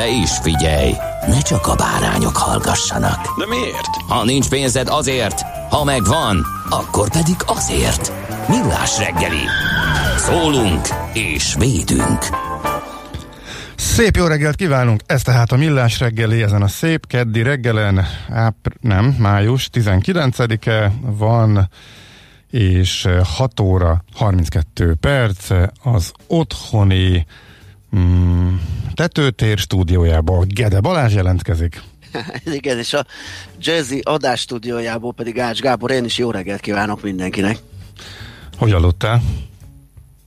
[0.00, 0.92] De is figyelj,
[1.26, 3.38] ne csak a bárányok hallgassanak.
[3.38, 3.86] De miért?
[4.08, 8.12] Ha nincs pénzed azért, ha megvan, akkor pedig azért.
[8.48, 9.44] Millás reggeli.
[10.16, 12.18] Szólunk és védünk.
[13.76, 15.00] Szép jó reggelt kívánunk!
[15.06, 21.70] Ez tehát a Millás reggeli ezen a szép keddi reggelen, ápr, nem, május 19-e van,
[22.50, 25.50] és 6 óra 32 perc
[25.82, 27.26] az otthoni
[27.96, 28.54] mm,
[28.94, 31.82] tetőtér stúdiójából Gede Balázs jelentkezik.
[32.44, 33.06] Igen, és a
[33.60, 37.58] Jazzy adás stúdiójából pedig Ács Gábor, én is jó reggelt kívánok mindenkinek.
[38.58, 39.22] Hogy aludtál?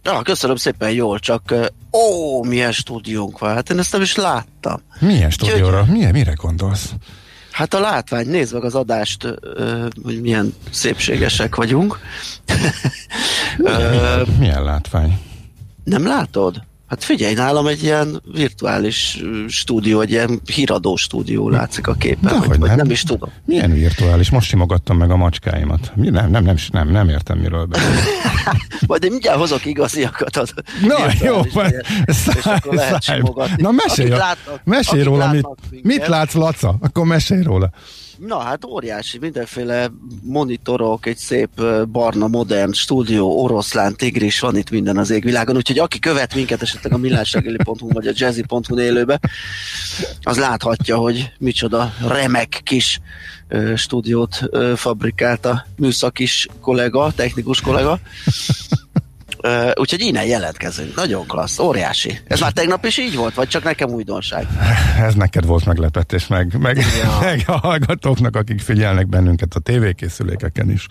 [0.04, 1.54] Ja, köszönöm szépen, jól, csak
[1.92, 4.82] ó, milyen stúdiónk van, hát én ezt nem is láttam.
[5.00, 5.86] Milyen stúdióra?
[5.86, 6.94] Milyen, mire gondolsz?
[7.52, 9.28] Hát a látvány, nézd meg az adást,
[10.04, 12.00] hogy milyen szépségesek vagyunk.
[13.58, 15.20] Milyen, milyen látvány?
[15.84, 16.64] Nem látod?
[16.94, 22.48] Hát figyelj, nálam egy ilyen virtuális stúdió, egy ilyen híradó stúdió látszik a képen, De
[22.48, 22.76] hogy nem.
[22.76, 23.30] nem is tudom.
[23.46, 24.30] Milyen virtuális?
[24.30, 25.92] Most simogattam meg a macskáimat.
[25.96, 26.10] Mi?
[26.10, 27.88] Nem, nem, nem, nem, nem értem, miről beszél.
[28.88, 30.38] Majd én mindjárt hozok igaziakat.
[30.38, 30.54] Az
[30.88, 31.42] Na, jó,
[33.00, 33.62] simogatni.
[33.62, 35.84] Na mesélj, a- látnak- mesélj róla, mit, minket.
[36.00, 36.76] mit látsz, Laca?
[36.82, 37.70] Akkor mesélj róla.
[38.28, 39.92] Na hát óriási, mindenféle
[40.22, 41.50] monitorok, egy szép
[41.92, 46.94] barna, modern stúdió, oroszlán, tigris, van itt minden az égvilágon, úgyhogy aki követ minket esetleg
[46.94, 49.20] a millásregeli.hu vagy a jazzy.hu élőbe,
[50.22, 53.00] az láthatja, hogy micsoda remek kis
[53.76, 58.00] stúdiót fabrikált a műszakis kollega, technikus kollega.
[59.42, 60.96] Ö, úgyhogy innen jelentkezünk.
[60.96, 62.20] Nagyon klassz, óriási.
[62.28, 64.48] Ez már tegnap is így volt, vagy csak nekem újdonság?
[65.00, 67.20] Ez neked volt meglepetés, meg, meg, Ja.
[67.30, 70.88] meg a hallgatóknak, akik figyelnek bennünket a tévékészülékeken is.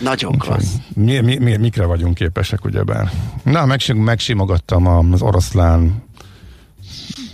[0.00, 0.74] Nagyon klassz.
[0.94, 3.10] Mi, mi, mi, mikre vagyunk képesek, ugyebár?
[3.42, 6.02] Na, megsim, megsimogattam az oroszlán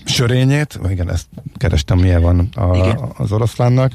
[0.05, 1.27] sörényét, igen, ezt
[1.57, 2.99] kerestem, milyen van a, Igen.
[3.17, 3.93] az oroszlánnak.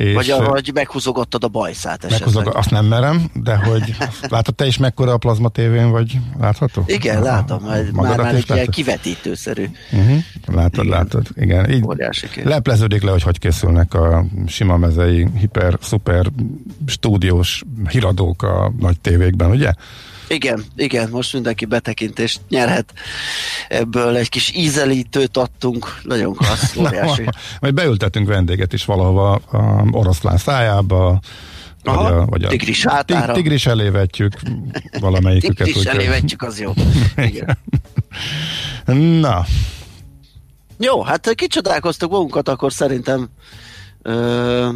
[0.00, 2.34] És Vagy, a, vagy meghúzogottad a bajszát esetleg.
[2.34, 3.96] meghozok, azt nem merem, de hogy
[4.28, 6.84] látod te is mekkora a plazma tévén, vagy látható?
[6.86, 9.68] Igen, látom, már, már egy ilyen kivetítőszerű.
[9.92, 10.18] Uh-huh.
[10.46, 10.98] Látod, Igen.
[10.98, 11.28] látod.
[11.36, 11.84] Igen, így
[12.44, 16.26] lepleződik le, hogy hogy készülnek a sima mezei, hiper, szuper
[16.86, 19.72] stúdiós híradók a nagy tévékben, ugye?
[20.30, 22.92] Igen, igen, most mindenki betekintést nyerhet.
[23.68, 26.00] Ebből egy kis ízelítőt adtunk.
[26.02, 27.22] Nagyon klassz, óriási.
[27.22, 27.30] Na,
[27.60, 31.20] majd beültetünk vendéget is valahova a oroszlán szájába,
[31.84, 33.32] Aha, vagy a, vagy a tigris hátára.
[33.32, 34.32] Tig, tigris elé vetjük
[35.00, 35.66] valamelyiküket.
[35.66, 36.72] Tigris elé vetjük, az jó.
[37.30, 37.58] Igen.
[39.20, 39.44] Na,
[40.78, 43.28] Jó, hát kicsodálkoztuk magunkat, akkor szerintem
[44.02, 44.68] ö,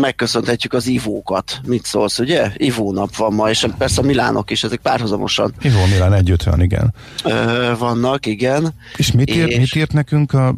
[0.00, 1.60] megköszönhetjük az ivókat.
[1.66, 2.50] Mit szólsz, ugye?
[2.56, 6.94] Ivónap van ma, és persze a Milánok is, ezek párhuzamosan Ivó Milán együtt van, igen.
[7.24, 8.74] ö, vannak, igen.
[8.96, 10.54] És mit, ír, És- mit írt nekünk a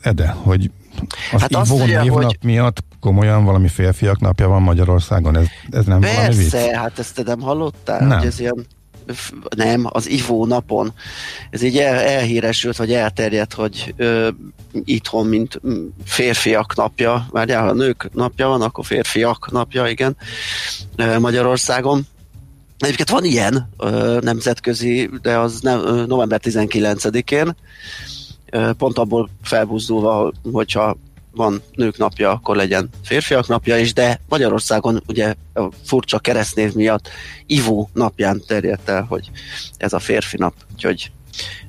[0.00, 0.70] Ede, hogy
[1.32, 5.36] az Hát azt Ivó írja, névnap hogy- miatt komolyan valami férfiak napja van Magyarországon?
[5.36, 6.50] Ez, ez nem valami vicc?
[6.50, 8.18] Persze, hát ezt te nem hallottál, Nem.
[8.18, 8.66] hogy ez ilyen
[9.56, 10.92] nem, az ivó napon.
[11.50, 14.28] Ez így el, elhíresült, vagy elterjedt, hogy ö,
[14.84, 15.60] itthon, mint
[16.04, 20.16] férfiak napja, várjál, ha nők napja van, akkor férfiak napja, igen,
[21.18, 22.06] Magyarországon.
[22.78, 27.56] Egyébként van ilyen ö, nemzetközi, de az nem, november 19-én,
[28.50, 30.96] ö, pont abból felbuzdulva, hogyha
[31.34, 37.08] van nők napja, akkor legyen férfiak napja is, de Magyarországon ugye a furcsa keresztnév miatt
[37.46, 39.30] Ivó napján terjedt el, hogy
[39.76, 41.10] ez a férfi nap, úgyhogy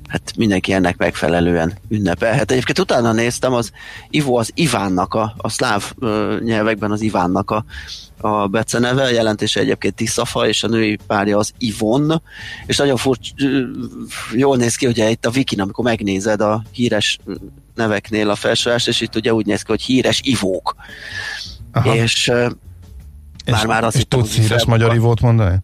[0.08, 2.32] hát mindenki ennek megfelelően ünnepel.
[2.32, 3.70] Hát egyébként utána néztem, az
[4.10, 7.64] Ivo az Ivánnak, a, a szláv ö, nyelvekben az Ivánnak a,
[8.20, 12.22] a beceneve, a jelentése egyébként Tiszafa, és a női párja az Ivon,
[12.66, 13.34] és nagyon furcsa,
[14.32, 17.18] jól néz ki, ugye itt a Wikin, amikor megnézed a híres
[17.76, 20.74] neveknél a felsorolást, és itt ugye úgy néz ki, hogy híres Ivók.
[21.72, 21.94] Aha.
[21.94, 22.32] És
[23.46, 25.56] már-már azt és tudsz híres magyar Ivót mondani?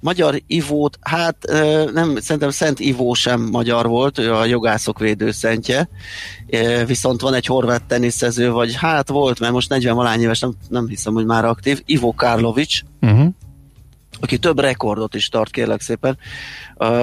[0.00, 1.36] Magyar Ivót, hát
[1.92, 5.88] nem, szerintem Szent Ivó sem magyar volt, ő a jogászok védőszentje,
[6.86, 10.88] viszont van egy horvát teniszező, vagy hát volt, mert most 40 valány éves, nem, nem
[10.88, 13.28] hiszem, hogy már aktív, Ivo Karlovics, uh-huh.
[14.20, 16.18] Aki több rekordot is tart, kérlek szépen.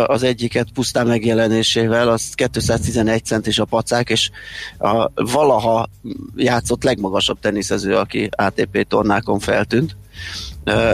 [0.06, 4.30] Az egyiket pusztán megjelenésével, az 211 centis a pacák, és
[4.78, 5.90] a valaha
[6.36, 9.96] játszott legmagasabb teniszező, aki ATP tornákon feltűnt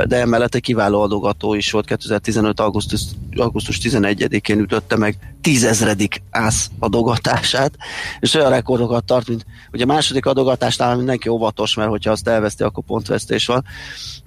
[0.05, 2.59] de emellett egy kiváló adogató is volt 2015.
[2.59, 3.01] augusztus,
[3.35, 7.73] augusztus 11-én ütötte meg tízezredik ász adogatását,
[8.19, 12.63] és olyan rekordokat tart, mint ugye a második adogatásnál mindenki óvatos, mert hogyha azt elveszti,
[12.63, 13.63] akkor pontvesztés van,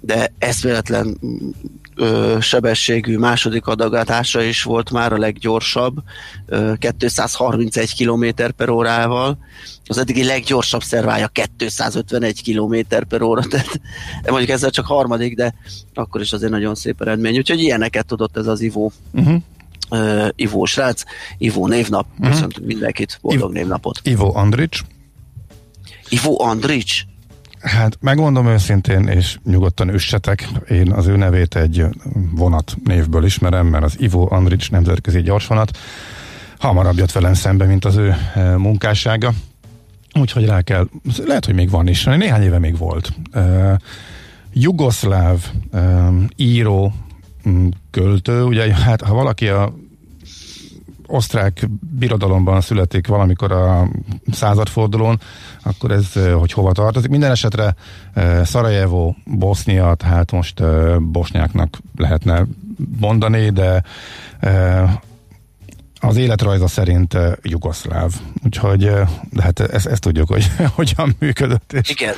[0.00, 1.18] de eszméletlen
[1.94, 5.96] ö, sebességű második adogatása is volt már a leggyorsabb,
[6.46, 9.38] ö, 231 km per órával,
[9.86, 13.80] az eddigi leggyorsabb szervája 251 km per óra, tehát
[14.30, 15.54] mondjuk ezzel csak harmadik, de
[15.94, 17.36] akkor is azért nagyon szép eredmény.
[17.36, 18.92] Úgyhogy ilyeneket tudott ez az Ivó.
[19.12, 19.42] Uh-huh.
[19.90, 21.02] Uh, Ivó srác,
[21.38, 22.28] Ivó névnap, uh-huh.
[22.28, 24.00] köszöntünk mindenkit, boldog Iv- névnapot.
[24.02, 24.80] Ivó Andrics.
[26.08, 27.04] Ivó Andrics?
[27.62, 31.86] Hát megmondom őszintén, és nyugodtan üssetek, én az ő nevét egy
[32.34, 35.78] vonat névből ismerem, mert az Ivo Andrics nemzetközi gyorsvonat
[36.58, 38.14] hamarabb jött velem szembe, mint az ő
[38.56, 39.32] munkássága.
[40.20, 40.88] Úgyhogy rá kell,
[41.24, 43.12] lehet, hogy még van is, néhány éve még volt.
[43.34, 43.74] Uh,
[44.52, 46.92] jugoszláv um, író,
[47.90, 49.74] költő, ugye hát ha valaki a
[51.06, 51.68] osztrák
[51.98, 53.88] birodalomban születik valamikor a
[54.32, 55.20] századfordulón,
[55.62, 57.10] akkor ez, hogy hova tartozik.
[57.10, 57.74] Minden esetre
[58.42, 60.62] Szarajevo, Bosznia, tehát most
[61.02, 62.46] bosnyáknak lehetne
[62.98, 63.82] mondani, de
[66.04, 68.12] az életrajza szerint uh, jugoszláv.
[68.44, 71.72] Úgyhogy uh, de hát ezt, ezt tudjuk, hogy hogyan működött.
[71.72, 72.14] És, Igen.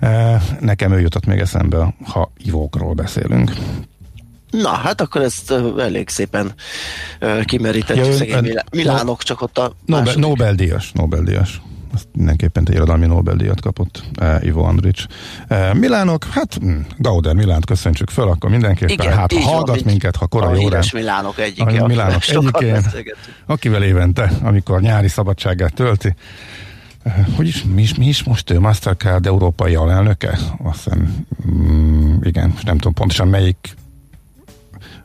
[0.00, 3.52] Uh, nekem ő jutott még eszembe, ha ivókról beszélünk.
[4.52, 6.54] Na, hát akkor ezt elég szépen
[7.44, 8.04] kimerítettük.
[8.04, 11.60] Ja, szegény Milá- Milánok csak ott a Nobel, Nobel-díjas, Nobel-díjas
[11.94, 15.04] azt mindenképpen egy irodalmi Nobel-díjat kapott uh, Ivo Andrics.
[15.50, 19.84] Uh, Milánok, hát hm, Gauder Milánt köszöntsük föl, akkor mindenképpen, Igen, hát ha hallgat van,
[19.84, 20.82] minket, ha korai órán.
[20.92, 21.82] Milánok egyike.
[21.82, 22.84] A Milánok egyikén,
[23.46, 26.14] akivel évente, amikor nyári szabadságát tölti,
[27.04, 30.38] uh, hogy is, mi is, mi is most ő Mastercard európai alelnöke?
[30.62, 33.76] Azt hiszem, mm, igen, nem tudom pontosan melyik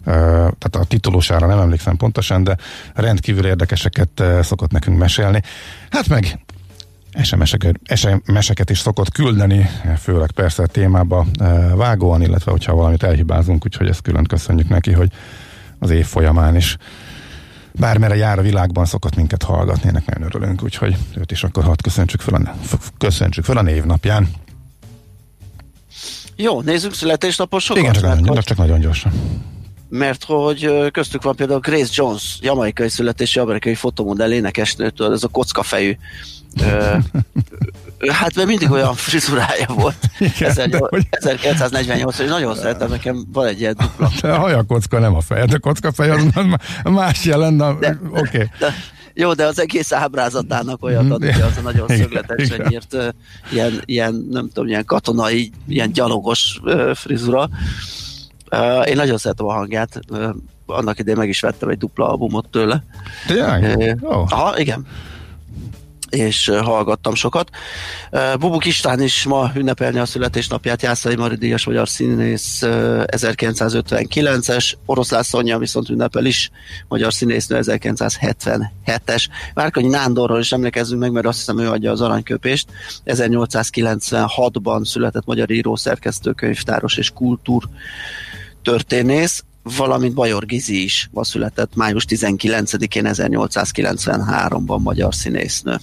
[0.08, 2.58] tehát a titulusára nem emlékszem pontosan, de
[2.94, 5.42] rendkívül érdekeseket szokott nekünk mesélni.
[5.90, 6.40] Hát meg
[7.24, 11.26] SMS-eket, SMS-eket is szokott küldeni, főleg persze a témába
[11.76, 15.12] vágóan, illetve hogyha valamit elhibázunk, úgyhogy ezt külön köszönjük neki, hogy
[15.80, 16.78] az év folyamán is
[17.72, 21.82] bármere jár a világban szokott minket hallgatni, ennek nagyon örülünk, úgyhogy őt is akkor hadd
[21.84, 22.56] köszöntsük fel a,
[22.98, 24.28] köszöntsük fel a névnapján.
[26.36, 27.82] Jó, nézzük születésnaposokat.
[27.84, 29.12] Igen, csak, nagyon, csak nagyon gyorsan
[29.90, 35.98] mert hogy köztük van például Grace Jones, jamaikai születési amerikai fotomodell énekesnőtől, ez a kockafejű
[38.08, 39.96] hát mert mindig olyan frizurája volt.
[40.36, 40.50] Igen,
[41.42, 44.12] 1948 és nagyon szeretem, nekem van egy ilyen dupla.
[44.22, 46.24] De a hajakocka nem a fej, de kocka fej az
[46.84, 47.96] más jelen, oké.
[48.14, 48.48] Okay.
[49.14, 52.96] Jó, de az egész ábrázatának olyat ad, hogy az a nagyon szögletesen nyírt,
[53.52, 56.60] ilyen, ilyen, nem tudom, ilyen katonai, ilyen gyalogos
[56.94, 57.50] frizura.
[58.86, 60.00] Én nagyon szeretem a hangját,
[60.66, 62.84] annak idején meg is vettem egy dupla albumot tőle.
[63.28, 63.98] Tényleg?
[64.02, 64.26] Oh.
[64.30, 64.86] Aha, igen
[66.10, 67.50] és hallgattam sokat.
[68.40, 75.58] Bubuk István is ma ünnepelni a születésnapját, Jászai Mari Díjas magyar színész 1959-es, Oroszlán Szonya
[75.58, 76.50] viszont ünnepel is,
[76.88, 79.28] magyar színésznő 1977-es.
[79.54, 82.68] Várkonyi Nándorról is emlékezzünk meg, mert azt hiszem ő adja az aranyköpést.
[83.06, 87.64] 1896-ban született magyar író, szerkesztő, könyvtáros és kultúr
[88.72, 89.44] történész
[89.78, 95.76] valamint Bajor Gizi is ma született május 19-én 1893-ban magyar színésznő.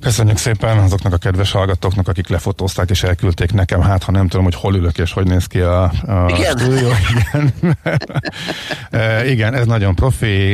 [0.00, 4.44] Köszönjük szépen azoknak a kedves hallgatóknak, akik lefotózták és elküldték nekem, hát ha nem tudom,
[4.44, 6.58] hogy hol ülök és hogy néz ki a, a igen.
[6.58, 6.88] stúdió.
[7.10, 7.54] Igen.
[9.00, 10.52] e, igen, ez nagyon profi,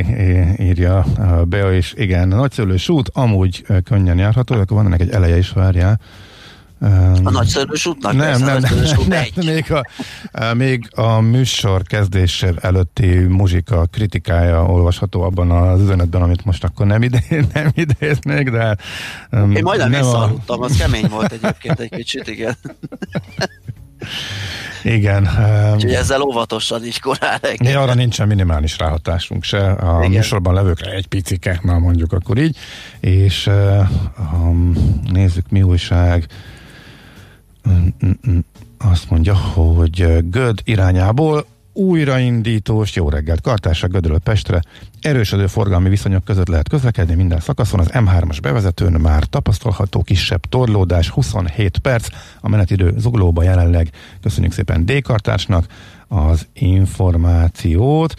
[0.59, 1.93] írja a Bea is.
[1.97, 6.01] Igen, nagyszülős út, amúgy könnyen járható, akkor van ennek egy eleje is, várjál.
[7.25, 8.13] A nagyszörös útnak?
[8.13, 9.85] Nem, persze, nem, nem, út nem, még, a,
[10.55, 17.03] még a műsor kezdése előtti muzsika kritikája olvasható abban az üzenetben, amit most akkor nem,
[17.03, 17.23] ide,
[17.55, 18.77] nem idéznék, de
[19.33, 22.57] um, Én majdnem nem a, visszaaludtam, az kemény volt egyébként egy kicsit, igen.
[24.83, 25.29] igen,
[25.75, 27.83] Úgyhogy ezzel óvatosan is korán reggel.
[27.83, 30.11] arra nincsen minimális ráhatásunk se, a Igen.
[30.11, 32.57] műsorban levőkre egy picike, már mondjuk akkor így,
[33.01, 33.51] és
[34.33, 34.73] um,
[35.13, 36.27] nézzük mi újság.
[38.79, 41.47] Azt mondja, hogy Göd irányából
[41.79, 44.61] újraindítós, jó reggelt, Kartásra Gödről Pestre,
[45.01, 51.09] erősödő forgalmi viszonyok között lehet közlekedni minden szakaszon, az M3-as bevezetőn már tapasztalható kisebb torlódás,
[51.09, 52.09] 27 perc,
[52.41, 53.91] a menetidő zuglóba jelenleg.
[54.23, 55.67] Köszönjük szépen D-kartásnak
[56.09, 58.15] az információt,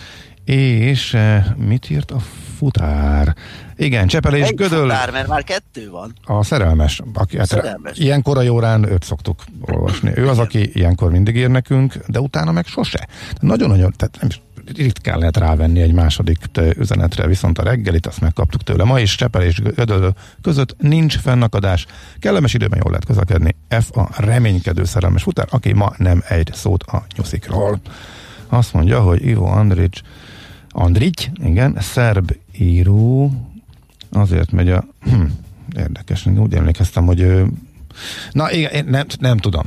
[0.53, 2.19] és eh, mit írt a
[2.57, 3.35] futár?
[3.75, 4.81] Igen, Csepelés Egy Gödöl.
[4.81, 6.13] futár, mert már kettő van.
[6.23, 7.01] A szerelmes.
[7.13, 7.97] Aki, hát Szerelmes.
[7.97, 10.11] Ilyen korai órán őt szoktuk olvasni.
[10.15, 13.07] Ő az, aki ilyenkor mindig ír nekünk, de utána meg sose.
[13.39, 14.41] Nagyon-nagyon, tehát nem is
[14.75, 18.83] ritkán lehet rávenni egy második te- üzenetre, viszont a reggelit azt megkaptuk tőle.
[18.83, 20.09] Ma is Csepel és Gödöllő
[20.41, 21.85] között nincs fennakadás.
[22.19, 23.55] Kellemes időben jól lehet közlekedni.
[23.69, 27.79] F a reménykedő szerelmes futár, aki ma nem egy szót a nyuszikról.
[28.47, 29.93] Azt mondja, hogy Ivo Andrić
[30.81, 33.31] Andrić, igen, szerb író,
[34.12, 34.86] azért megy a...
[35.01, 35.21] Hm,
[35.83, 37.48] érdekes, úgy emlékeztem, hogy ő...
[38.31, 39.63] Na, igen, nem, nem tudom.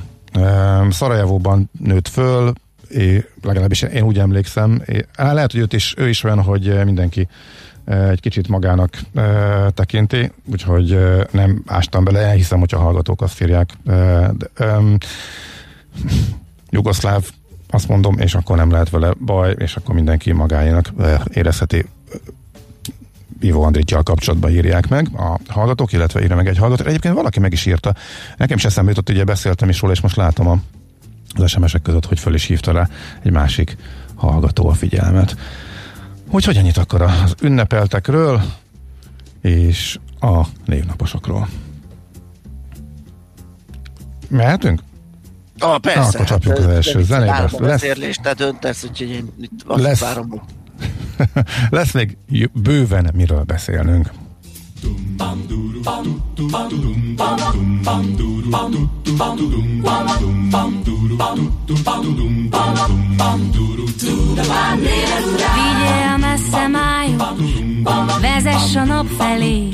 [0.90, 2.52] Szarajevóban nőtt föl,
[2.90, 4.82] é, legalábbis én úgy emlékszem.
[4.86, 7.28] É, lehet, hogy őt is, ő is olyan, hogy mindenki
[7.84, 13.42] egy kicsit magának e, tekinti, úgyhogy e, nem ástam bele, elhiszem, hogyha a hallgatók azt
[13.42, 13.70] írják.
[13.86, 14.78] E, de, e,
[16.70, 17.30] jugoszláv,
[17.72, 20.92] azt mondom, és akkor nem lehet vele baj, és akkor mindenki magáénak
[21.28, 21.84] érezheti
[23.40, 26.84] Ivo Andritjal kapcsolatban írják meg a hallgatók, illetve írja meg egy hallgató.
[26.84, 27.94] Egyébként valaki meg is írta.
[28.36, 30.58] Nekem is eszembe jutott, ugye beszéltem is róla, és most látom a,
[31.34, 32.88] az SMS-ek között, hogy föl is hívta rá
[33.22, 33.76] egy másik
[34.14, 35.36] hallgató a figyelmet.
[36.30, 38.42] Úgyhogy ennyit akkor az ünnepeltekről
[39.40, 41.48] és a névnaposokról.
[44.28, 44.80] Mehetünk?
[45.62, 46.00] Ah, persze.
[46.00, 47.30] Na, akkor csapjuk az hát, első de- zenébe.
[47.30, 50.00] várom a Lesz- beszélést, te döntesz, úgyhogy én itt azt Lesz.
[50.00, 50.42] várom,
[51.70, 52.18] Lesz még
[52.52, 54.10] bőven miről beszélnünk.
[65.54, 67.22] Vigyél messze májuk,
[68.20, 69.68] vezess a nap felé.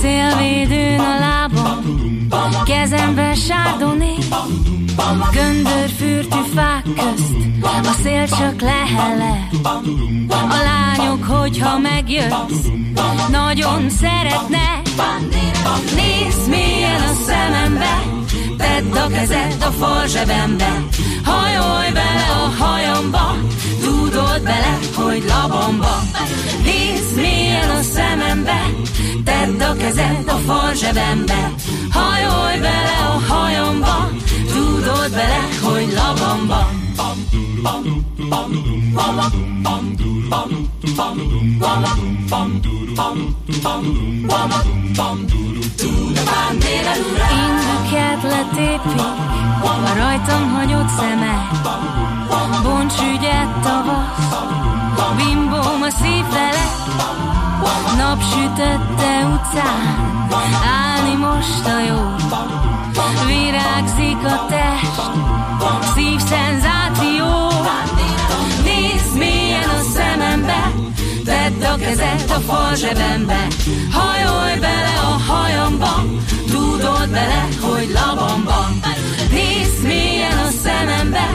[0.00, 1.82] Szélvédőn a lábam,
[2.64, 4.14] kezemben sárdoné.
[5.32, 9.48] Göndörfürtű fák közt, a szél csak lehele.
[10.30, 12.66] A lányok, hogyha megjössz,
[13.30, 14.84] nagyon szeretnek.
[15.94, 18.02] Nézd mélyen a szemembe,
[18.56, 20.82] tedd a kezed a fal zsebembe.
[21.24, 23.36] Hajolj bele a hajamba,
[23.82, 26.02] tudod bele, hogy labamba.
[26.64, 28.60] Nézd mélyen a szemembe,
[29.24, 31.52] tedd a kezed a fal zsebembe.
[31.90, 34.08] Hajolj bele a hajamba,
[34.52, 36.83] tudod bele, hogy labamba.
[47.30, 49.00] Indüket letépik,
[49.62, 51.48] a rajtam hagyott szeme.
[52.62, 54.28] Bonts ügyet tavasz,
[55.16, 56.64] bimbóm a szív fele.
[57.96, 60.28] Napsütötte utcán,
[60.64, 62.73] állni most a jó.
[63.26, 65.00] Virágzik a test,
[65.94, 67.26] szív szenzáció.
[68.64, 70.72] Nézd mélyen a szemembe,
[71.24, 73.46] tedd a kezed a fal zsebembe.
[73.92, 76.04] Hajolj bele a hajamba,
[76.50, 78.68] tudod bele, hogy labamba.
[79.30, 81.28] Nézd mélyen a szemembe,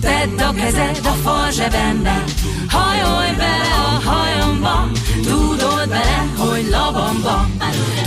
[0.00, 2.24] tedd a kezed a fal zsebembe.
[2.68, 4.88] Hajolj bele a hajamba,
[5.22, 7.46] tudod bele, hogy labamba.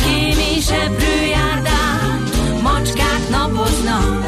[0.03, 1.01] Kémésebb
[1.31, 2.16] járdán,
[2.88, 4.27] macskák napoznak,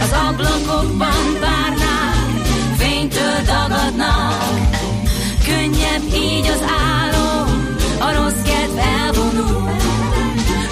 [0.00, 2.46] az ablakokban párnák,
[2.76, 4.34] fénytől dagadnak.
[5.44, 9.70] Könnyebb így az álom, a rossz kedv elvonul.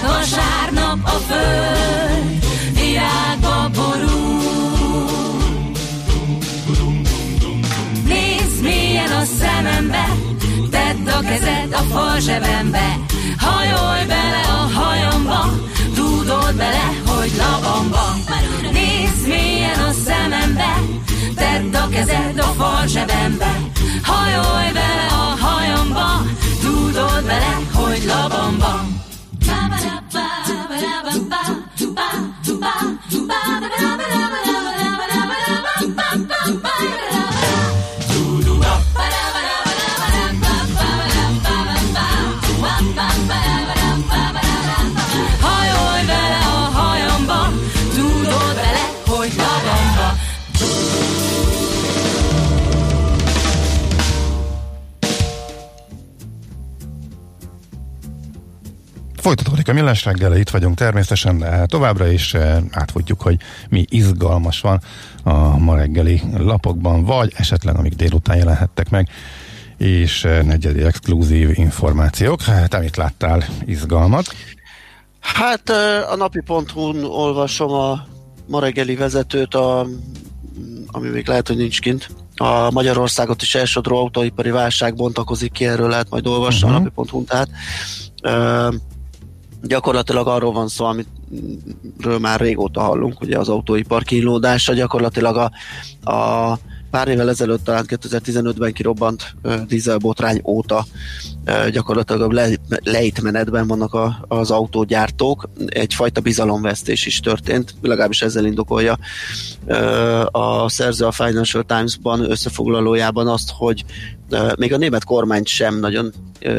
[0.01, 5.37] Vasárnap a föld virágba borul.
[8.05, 10.07] Nézd mélyen a szemembe,
[10.71, 12.99] tedd a kezed a fal zsebembe.
[13.37, 15.45] Hajolj bele a hajamba,
[16.27, 18.15] Rugdod bele, hogy labamba.
[18.71, 20.79] Nézd milyen a szemembe
[21.35, 23.51] Tedd a kezed a fal zsebembe.
[24.03, 26.21] Hajolj bele a hajamba
[26.61, 28.85] Tudod bele, hogy labamba.
[29.45, 31.41] Ba-ba-da-ba, ba-ba-da-ba-ba,
[33.27, 34.26] ba-ba-da-ba-ba
[59.27, 62.35] Folytatódik a millás reggel, itt vagyunk természetesen, de továbbra is
[62.71, 63.37] átfutjuk, hogy
[63.69, 64.81] mi izgalmas van
[65.23, 69.09] a ma reggeli lapokban, vagy esetleg amik délután jelenhettek meg,
[69.77, 72.41] és negyedi exkluzív információk.
[72.41, 74.25] Hát, amit láttál, izgalmat?
[75.19, 75.69] Hát
[76.09, 78.07] a napi.hu-n olvasom a
[78.45, 79.87] ma reggeli vezetőt, a,
[80.87, 82.09] ami még lehet, hogy nincs kint.
[82.35, 86.75] A Magyarországot is elsodró autóipari válság bontakozik ki, erről lehet majd olvasni uh-huh.
[86.75, 86.91] a mhm.
[86.95, 87.25] napi.hu-n.
[87.25, 87.49] Tehát
[89.67, 95.51] gyakorlatilag arról van szó, amiről már régóta hallunk, ugye az autóipar kínlódása, gyakorlatilag a,
[96.11, 96.57] a
[96.91, 99.35] pár évvel ezelőtt, talán 2015-ben kirobbant
[99.67, 100.85] dízelbotrány óta
[101.71, 102.49] gyakorlatilag le,
[102.83, 105.49] lejtmenetben vannak a, az autógyártók.
[105.65, 108.97] Egyfajta bizalomvesztés is történt, legalábbis ezzel indokolja
[110.31, 113.85] a szerző a Financial Times-ban összefoglalójában azt, hogy
[114.57, 116.13] még a német kormányt sem nagyon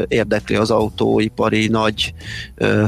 [0.07, 2.13] érdekli az autóipari nagy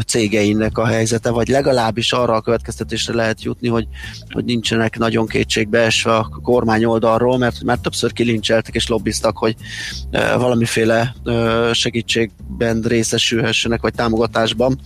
[0.06, 3.88] cégeinek a helyzete, vagy legalábbis arra a következtetésre lehet jutni, hogy,
[4.30, 9.56] hogy nincsenek nagyon kétségbeesve a kormány oldalról, mert már többször kilincseltek és lobbiztak, hogy
[10.38, 11.16] valamiféle
[11.72, 14.80] segítségben részesülhessenek, vagy támogatásban,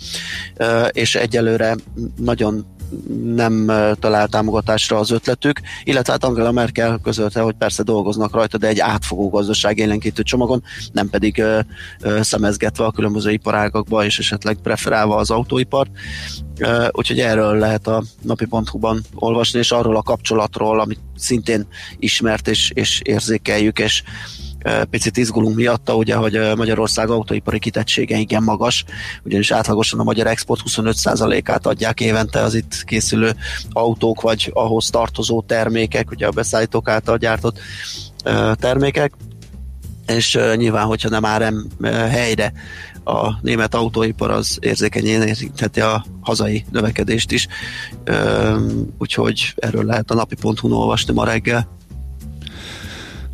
[0.92, 1.75] és egyelőre
[2.18, 2.75] nagyon
[3.24, 8.68] nem talált támogatásra az ötletük, illetve hát Angela Merkel közölte, hogy persze dolgoznak rajta, de
[8.68, 11.60] egy átfogó gazdaság élénkítő csomagon, nem pedig ö,
[12.01, 15.89] ö, szemezgetve a különböző iparágakba, és esetleg preferálva az autóipart.
[16.60, 21.68] Ö, úgyhogy erről lehet a napi.hu-ban olvasni, és arról a kapcsolatról, amit szintén
[22.00, 24.04] ismert és, és érzékeljük, és
[24.90, 28.86] picit izgulunk miatta, ugye, hogy Magyarország autóipari kitettsége igen magas,
[29.24, 33.36] ugyanis átlagosan a magyar export 25%-át adják évente az itt készülő
[33.70, 37.60] autók, vagy ahhoz tartozó termékek, ugye a beszállítók által gyártott
[38.56, 39.14] termékek,
[40.08, 41.54] és nyilván, hogyha nem áll
[42.10, 42.54] helyre
[43.04, 47.48] a német autóipar, az érzékenyén érintheti a hazai növekedést is,
[48.98, 51.68] úgyhogy erről lehet a napi.hu-n olvasni ma reggel.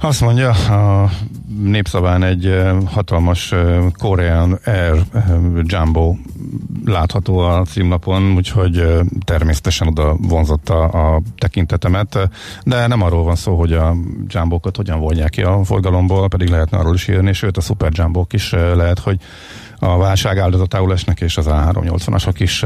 [0.04, 1.10] Azt mondja, a
[1.64, 3.54] népszaván egy hatalmas
[3.98, 5.04] Korean Air
[5.64, 6.16] Jumbo
[6.86, 8.88] látható a címlapon, úgyhogy
[9.26, 12.30] természetesen oda vonzotta a tekintetemet,
[12.64, 13.96] de nem arról van szó, hogy a
[14.28, 18.26] Jumbo-kat hogyan vonják ki a forgalomból, pedig lehetne arról is írni, sőt a Super jumbo
[18.30, 19.20] is lehet, hogy
[19.80, 22.66] a válság áldozatául esnek, és az A380-asok is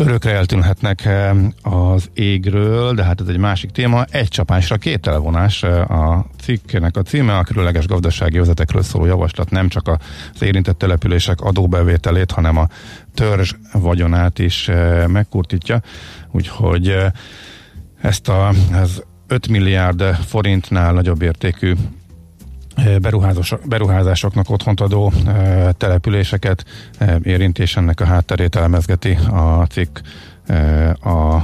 [0.00, 1.30] örökre eltűnhetnek eh,
[1.62, 4.04] az égről, de hát ez egy másik téma.
[4.10, 9.50] Egy csapásra két elvonás eh, a cikknek a címe, a különleges gazdasági övezetekről szóló javaslat
[9.50, 9.88] nem csak
[10.34, 12.68] az érintett települések adóbevételét, hanem a
[13.14, 15.80] törzs vagyonát is eh, megkurtítja.
[16.30, 16.96] Úgyhogy
[18.00, 21.74] ezt a, az 5 milliárd forintnál nagyobb értékű
[23.68, 25.12] beruházásoknak otthont adó
[25.76, 26.64] településeket
[27.22, 29.98] érintés ennek a hátterét elemezgeti a cikk
[31.04, 31.42] a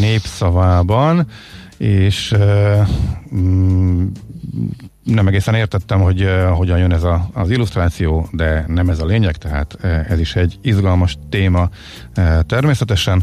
[0.00, 1.26] népszavában,
[1.76, 2.34] és
[3.34, 4.06] mm,
[5.02, 9.36] nem egészen értettem, hogy hogyan jön ez a, az illusztráció, de nem ez a lényeg,
[9.36, 11.68] tehát ez is egy izgalmas téma
[12.46, 13.22] természetesen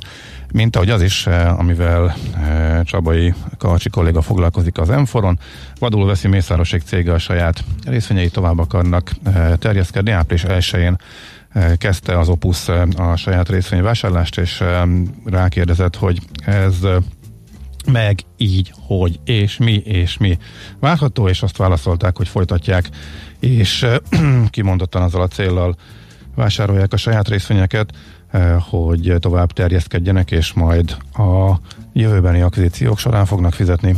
[0.51, 5.39] mint ahogy az is, eh, amivel eh, Csabai Karcsi kolléga foglalkozik az Enforon.
[5.79, 10.11] Vadul veszi Mészároség cége a saját részvényei tovább akarnak eh, terjeszkedni.
[10.11, 10.97] Április 1-én
[11.77, 14.63] kezdte az Opus a saját részvényvásárlást, és
[15.25, 16.75] rákérdezett, hogy ez
[17.85, 20.37] meg így, hogy, és mi, és mi
[20.79, 22.89] várható, és azt válaszolták, hogy folytatják,
[23.39, 23.85] és
[24.49, 25.75] kimondottan azzal a céllal
[26.35, 27.91] vásárolják a saját részvényeket,
[28.69, 31.55] hogy tovább terjeszkedjenek, és majd a
[31.93, 33.95] jövőbeni akvizíciók során fognak fizetni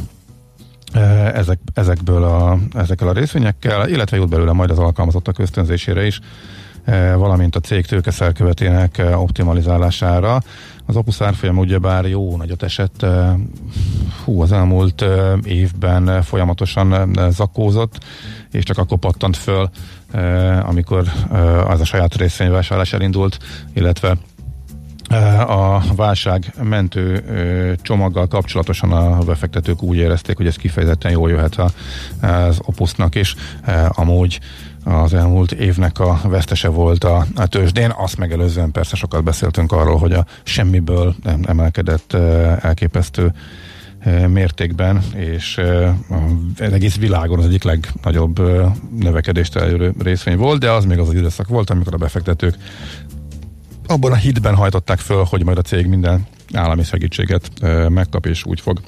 [0.93, 6.19] eh, ezek, ezekből a, ezekkel a részvényekkel, illetve jut belőle majd az alkalmazottak ösztönzésére is,
[6.83, 10.41] eh, valamint a cég tőkeszerkövetének optimalizálására.
[10.85, 13.05] Az Opus árfolyam ugyebár jó nagyot esett,
[14.23, 15.05] hú, az elmúlt
[15.43, 18.03] évben folyamatosan zakózott,
[18.51, 19.69] és csak akkor pattant föl
[20.61, 21.11] amikor
[21.67, 23.37] az a saját részvényvásárlás elindult,
[23.73, 24.17] illetve
[25.47, 27.23] a válság mentő
[27.81, 31.55] csomaggal kapcsolatosan a befektetők úgy érezték, hogy ez kifejezetten jól jöhet
[32.21, 33.35] az Opusnak is.
[33.87, 34.39] Amúgy
[34.83, 39.97] az elmúlt évnek a vesztese volt a, a tőzsdén, azt megelőzően persze sokat beszéltünk arról,
[39.97, 42.13] hogy a semmiből emelkedett
[42.61, 43.33] elképesztő
[44.27, 45.61] mértékben, és
[46.59, 48.41] az egész világon az egyik legnagyobb
[48.99, 52.55] növekedést elérő részvény volt, de az még az az időszak volt, amikor a befektetők
[53.87, 57.49] abban a hitben hajtották föl, hogy majd a cég minden állami segítséget
[57.89, 58.81] megkap, és úgy fog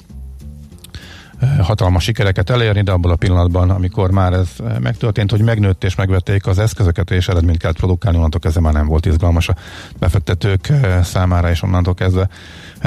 [1.62, 4.48] hatalmas sikereket elérni, de abban a pillanatban, amikor már ez
[4.80, 8.86] megtörtént, hogy megnőtt és megvették az eszközöket, és eredményt kellett produkálni, onnantól kezdve már nem
[8.86, 9.54] volt izgalmas a
[9.98, 10.72] befektetők
[11.02, 12.28] számára, és onnantól kezdve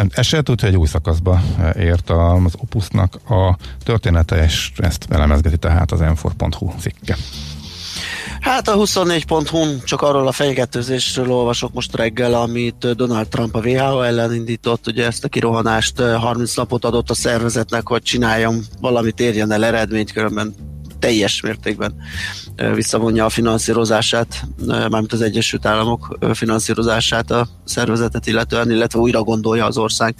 [0.09, 1.41] eset, úgyhogy egy új szakaszba
[1.75, 6.47] ért az Opusnak a története, és ezt elemezgeti tehát az m
[6.79, 7.15] cikke.
[8.39, 14.01] Hát a 24.hu csak arról a fenyegetőzésről olvasok most reggel, amit Donald Trump a WHO
[14.01, 19.51] ellen indított, ugye ezt a kirohanást 30 napot adott a szervezetnek, hogy csináljon valamit, érjen
[19.51, 20.55] el eredményt, különben
[20.99, 21.95] teljes mértékben
[22.73, 29.77] visszavonja a finanszírozását, mármint az Egyesült Államok finanszírozását a szervezetet illetően, illetve újra gondolja az
[29.77, 30.15] ország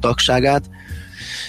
[0.00, 0.64] tagságát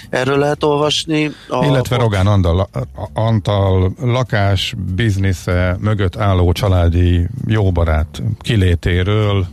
[0.10, 1.32] erről lehet olvasni.
[1.50, 2.70] A Illetve Rogán Antal,
[3.14, 9.46] Antal lakás biznisze mögött álló családi jóbarát kilétéről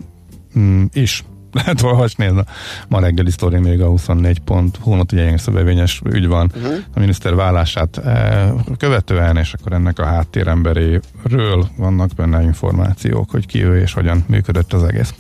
[0.59, 1.25] mm, is
[1.65, 2.45] lehet olvasni, ez a
[2.89, 6.75] ma reggeli sztori még a 24 pont hónap, ugye ilyen szövevényes ügy van uh-huh.
[6.95, 13.65] a miniszter vállását e, követően, és akkor ennek a háttéremberéről vannak benne információk, hogy ki
[13.65, 15.15] ő és hogyan működött az egész.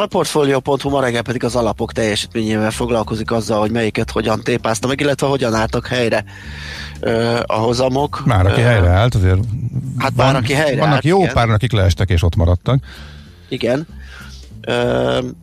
[0.00, 5.00] A Portfolio.hu ma reggel pedig az alapok teljesítményével foglalkozik azzal, hogy melyiket hogyan tépázta meg,
[5.00, 6.24] illetve hogyan álltak helyre
[7.00, 8.22] ö, a hozamok.
[8.24, 9.38] Már aki ö, helyre állt, azért
[9.98, 11.34] hát van, már aki helyre vannak jó igen.
[11.34, 12.84] pár, akik leestek és ott maradtak.
[13.48, 13.86] Igen,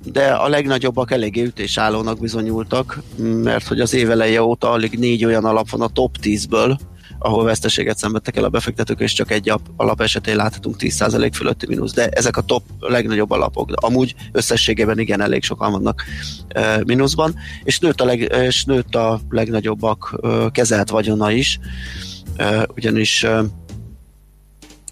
[0.03, 3.01] de a legnagyobbak eléggé ütésállónak bizonyultak,
[3.43, 6.77] mert hogy az éveleje óta alig négy olyan alap van a top 10-ből,
[7.19, 11.93] ahol veszteséget szenvedtek el a befektetők, és csak egy alap esetén láthatunk 10% fölötti mínusz,
[11.93, 13.69] de ezek a top legnagyobb alapok.
[13.69, 16.03] De amúgy összességében igen, elég sokan vannak
[16.47, 21.59] e, mínuszban, és nőtt a, leg, és nőtt a legnagyobbak e, kezelt vagyona is,
[22.35, 23.43] e, ugyanis e,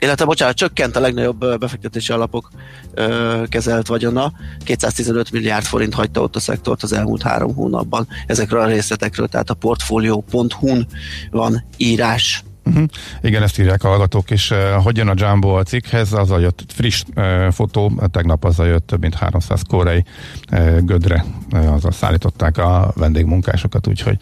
[0.03, 2.49] illetve bocsánat, csökkent a legnagyobb befektetési alapok
[2.93, 4.31] ö, kezelt vagyona.
[4.63, 8.07] 215 milliárd forint hagyta ott a szektort az elmúlt három hónapban.
[8.27, 10.87] Ezekről a részletekről, tehát a portfolio.hu-n
[11.31, 12.43] van írás.
[12.65, 12.83] Uh-huh.
[13.21, 14.51] Igen, ezt írják a hallgatók is.
[14.51, 16.13] Uh, hogy jön a Jumbo a cikkhez?
[16.13, 20.03] Az a jött friss uh, fotó, tegnap az a jött több mint 300 korei
[20.51, 24.17] uh, gödre, uh, azzal szállították a vendégmunkásokat, úgyhogy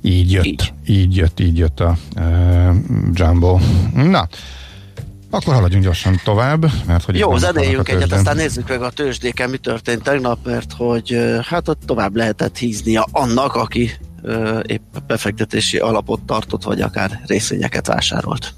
[0.00, 2.76] így jött, így, így jött, így jött a uh,
[3.12, 3.58] Jumbo.
[3.94, 4.28] Na,
[5.30, 9.56] akkor haladjunk gyorsan tovább, mert hogy Jó, zenéljünk egyet, aztán nézzük meg a tőzsdéken, mi
[9.56, 13.90] történt tegnap, mert hogy hát ott tovább lehetett híznia annak, aki
[14.62, 18.54] épp befektetési alapot tartott, vagy akár részvényeket vásárolt.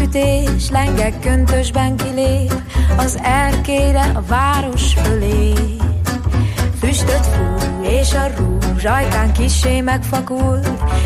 [0.00, 2.52] Napsütés, lengek köntösben kilép,
[2.96, 5.52] az erkére a város fölé.
[6.80, 10.58] Füstöt fúj, és a rúzs ajkán kisé megfakul,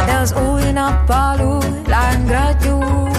[0.07, 3.11] de az új nappal új lángra gyúl.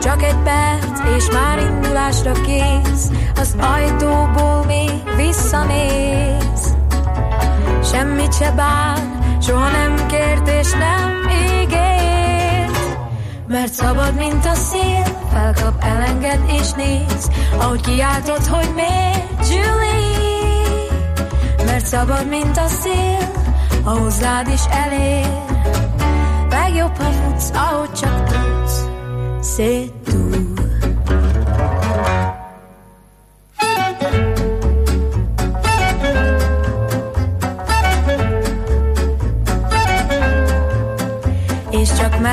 [0.00, 6.76] Csak egy perc, és már indulásra kész, az ajtóból még visszanéz.
[7.92, 11.18] Semmit se bán, soha nem kért és nem
[13.48, 20.86] mert szabad, mint a szél, felkap, elenged és néz, ahogy kiáltott, hogy miért, Julie.
[21.64, 23.32] Mert szabad, mint a szél,
[23.84, 25.26] a hozzád is elér.
[26.50, 28.84] Legjobb, ha futsz, ahogy csak tudsz,
[29.40, 29.92] szét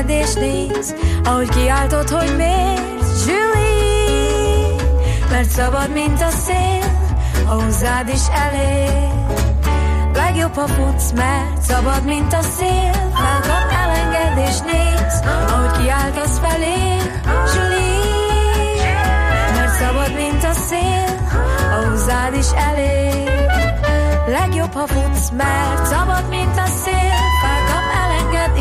[0.00, 4.74] elengedés néz, ahogy kiáltod, hogy miért, Julie,
[5.30, 7.10] mert szabad, mint a szél,
[7.46, 9.08] a hozzád is elég.
[10.14, 16.96] Legjobb, ha futsz, mert szabad, mint a szél, felkap elengedés néz, ahogy kiáltasz felé,
[17.54, 18.94] Julie,
[19.54, 21.28] mert szabad, mint a szél,
[21.70, 23.30] a hozzád is elég.
[24.26, 27.29] Legjobb, ha futsz, mert szabad, mint a szél,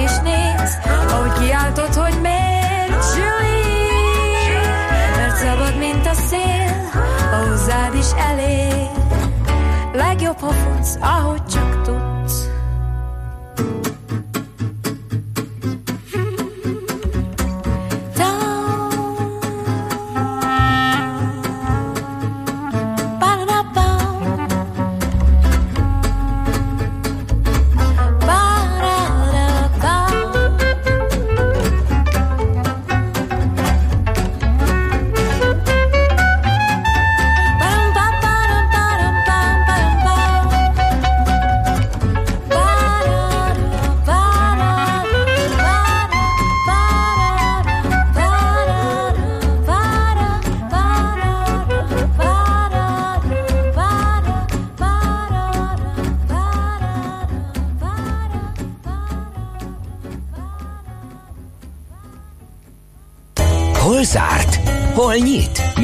[0.04, 0.78] és néz,
[1.12, 4.62] ahogy kiáltod, hogy miért, Julie,
[5.16, 6.90] mert szabad, mint a szél,
[7.32, 8.88] a hozzád is elég.
[9.94, 11.69] Legjobb, ha futsz, ahogy csak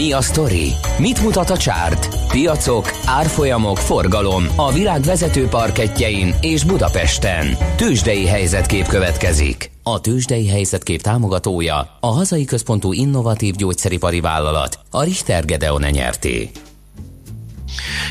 [0.05, 0.71] Mi a sztori?
[0.97, 2.27] Mit mutat a csárt?
[2.27, 7.57] Piacok, árfolyamok, forgalom a világ vezető parketjein és Budapesten.
[7.75, 9.71] Tősdei helyzetkép következik.
[9.83, 16.49] A Tősdei helyzetkép támogatója a hazai központú innovatív gyógyszeripari vállalat, a Richter Gedeon nyerté.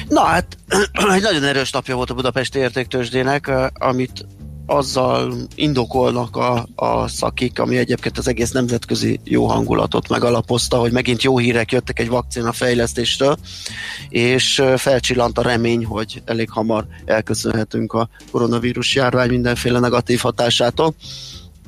[0.09, 0.57] Na hát,
[1.15, 4.27] egy nagyon erős napja volt a Budapesti Értéktősdének, amit
[4.67, 11.23] azzal indokolnak a, a szakik, ami egyébként az egész nemzetközi jó hangulatot megalapozta, hogy megint
[11.23, 13.37] jó hírek jöttek egy vakcina fejlesztésről,
[14.09, 20.95] és felcsillant a remény, hogy elég hamar elköszönhetünk a koronavírus járvány mindenféle negatív hatásától.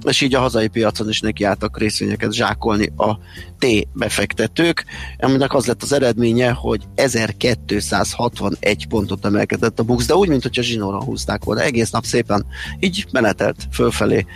[0.04, 3.18] És így a hazai piacon is nekiálltak részvényeket zsákolni a
[3.59, 4.85] T befektetők,
[5.19, 10.62] aminek az lett az eredménye, hogy 1261 pontot emelkedett a BUX, de úgy, mint hogyha
[10.62, 12.47] zsinóra húzták volna, egész nap szépen
[12.81, 14.27] így menetelt fölfelé,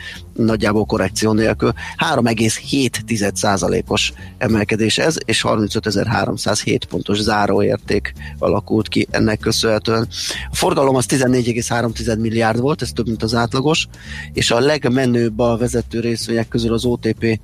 [0.45, 1.73] nagyjából korrekció nélkül.
[2.13, 10.09] 3,7%-os emelkedés ez, és 35.307 pontos záróérték alakult ki ennek köszönhetően.
[10.51, 13.87] A forgalom az 14,3 milliárd volt, ez több, mint az átlagos,
[14.33, 17.41] és a legmenőbb a vezető részvények közül az OTP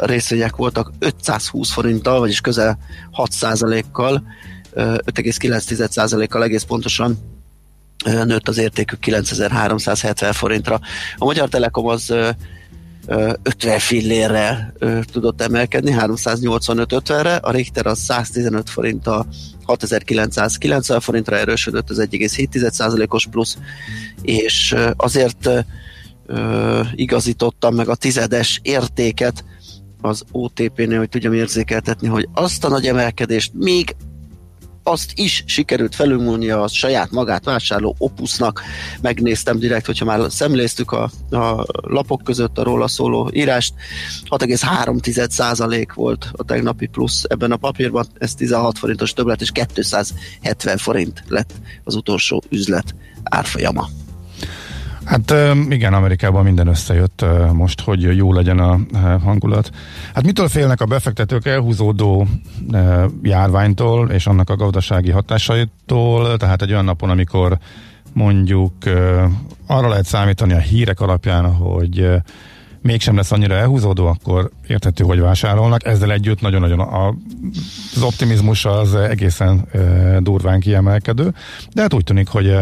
[0.00, 2.78] részvények voltak 520 forinttal, vagyis közel
[3.16, 4.22] 6%-kal,
[4.74, 7.18] 5,9%-kal egész pontosan
[8.04, 10.80] nőtt az értékük 9370 forintra.
[11.16, 12.14] A Magyar Telekom az
[13.42, 14.72] 50 fillérrel
[15.12, 19.26] tudott emelkedni, 385-50-re, a Richter az 115 forinttal
[19.64, 23.58] 6990 forintra erősödött, az 1,7%-os plusz,
[24.22, 25.50] és azért
[26.94, 29.44] igazítottam meg a tizedes értéket
[30.00, 33.96] az OTP-nél, hogy tudjam érzékeltetni, hogy azt a nagy emelkedést még
[34.88, 38.62] azt is sikerült felülmúlnia a saját magát vásárló opusznak.
[39.00, 43.74] Megnéztem direkt, hogyha már szemléztük a, a lapok között a róla szóló írást.
[44.24, 51.22] 6,3% volt a tegnapi plusz ebben a papírban, ez 16 forintos többlet, és 270 forint
[51.28, 51.52] lett
[51.84, 53.88] az utolsó üzlet árfolyama.
[55.08, 55.34] Hát
[55.68, 58.78] igen, Amerikában minden összejött most, hogy jó legyen a
[59.24, 59.70] hangulat.
[60.14, 62.26] Hát mitől félnek a befektetők elhúzódó
[63.22, 67.58] járványtól és annak a gazdasági hatásaitól, tehát egy olyan napon, amikor
[68.12, 68.72] mondjuk
[69.66, 72.08] arra lehet számítani a hírek alapján, hogy
[72.80, 75.86] mégsem lesz annyira elhúzódó, akkor érthető, hogy vásárolnak.
[75.86, 77.14] Ezzel együtt nagyon-nagyon a,
[77.94, 79.78] az optimizmus az egészen e,
[80.20, 81.34] durván kiemelkedő,
[81.72, 82.56] de hát úgy tűnik, hogy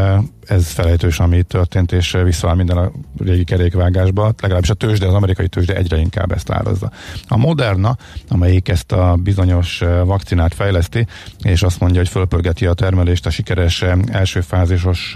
[0.46, 5.48] ez felejtős, ami történt, és visszaáll minden a régi kerékvágásba, legalábbis a tőzsde, az amerikai
[5.48, 6.90] tőzsde egyre inkább ezt árazza.
[7.28, 7.96] A Moderna,
[8.28, 11.06] amelyik ezt a bizonyos vakcinát fejleszti,
[11.42, 15.14] és azt mondja, hogy fölpörgeti a termelést a sikeres első fázisos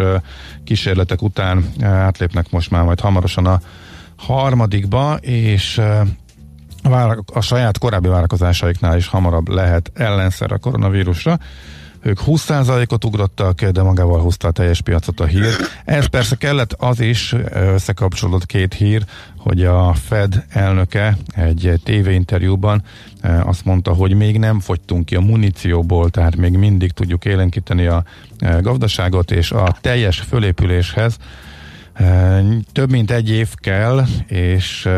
[0.65, 3.61] kísérletek után, átlépnek most már majd hamarosan a
[4.26, 5.80] harmadikba, és
[7.33, 11.38] a, saját korábbi várakozásaiknál is hamarabb lehet ellenszer a koronavírusra.
[12.02, 15.56] Ők 20%-ot ugrottak, de magával hozta a teljes piacot a hír.
[15.85, 19.04] Ez persze kellett az is, összekapcsolódott két hír,
[19.37, 22.83] hogy a Fed elnöke egy tévéinterjúban
[23.42, 28.04] azt mondta, hogy még nem fogytunk ki a munícióból, tehát még mindig tudjuk élenkíteni a
[28.61, 31.16] gazdaságot, és a teljes fölépüléshez
[32.73, 34.89] Több mint egy év kell, és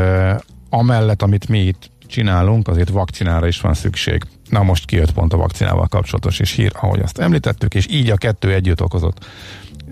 [0.71, 4.23] amellett, amit mi itt csinálunk, azért vakcinára is van szükség.
[4.49, 8.17] Na most kijött pont a vakcinával kapcsolatos is hír, ahogy azt említettük, és így a
[8.17, 9.25] kettő együtt okozott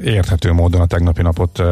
[0.03, 1.62] érthető módon a tegnapi napot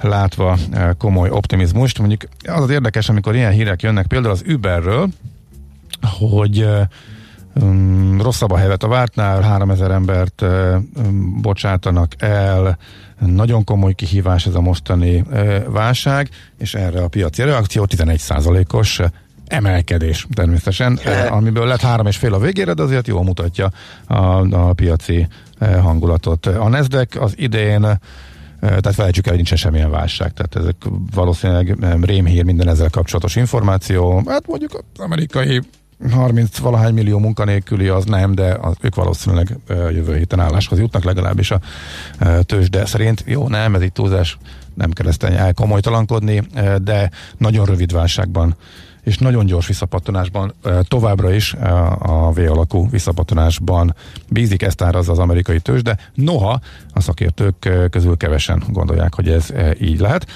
[0.00, 0.58] látva
[0.98, 1.98] komoly optimizmust.
[1.98, 5.08] Mondjuk az az érdekes, amikor ilyen hírek jönnek, például az Uberről,
[6.18, 6.66] hogy
[7.54, 12.78] um, rosszabb a helyzet a vártnál, 3000 embert um, bocsátanak el,
[13.18, 15.24] nagyon komoly kihívás ez a mostani
[15.66, 16.28] válság,
[16.58, 19.00] és erre a piaci reakció 11%-os
[19.46, 20.98] emelkedés természetesen,
[21.30, 23.70] amiből lett három és fél a végére, de azért jól mutatja
[24.06, 24.14] a,
[24.68, 25.26] a piaci
[25.58, 26.46] hangulatot.
[26.46, 28.00] A Nasdaq az idén
[28.60, 30.32] tehát felejtsük el, hogy nincsen semmilyen válság.
[30.32, 30.76] Tehát ezek
[31.14, 34.22] valószínűleg rémhír minden ezzel kapcsolatos információ.
[34.26, 35.60] Hát mondjuk az amerikai
[36.10, 41.50] 30 valahány millió munkanélküli az nem, de az, ők valószínűleg jövő héten álláshoz jutnak, legalábbis
[41.50, 41.60] a
[42.42, 43.24] tőzsde szerint.
[43.26, 44.38] Jó, nem, ez itt túlzás,
[44.74, 46.42] nem kell ezt elkomolytalankodni,
[46.82, 48.56] de nagyon rövid válságban
[49.02, 51.52] és nagyon gyors visszapattanásban továbbra is
[51.98, 53.94] a V alakú visszapattanásban
[54.28, 55.98] bízik, ezt árazza az amerikai tőzsde.
[56.14, 56.60] Noha
[56.92, 60.26] a szakértők közül kevesen gondolják, hogy ez így lehet.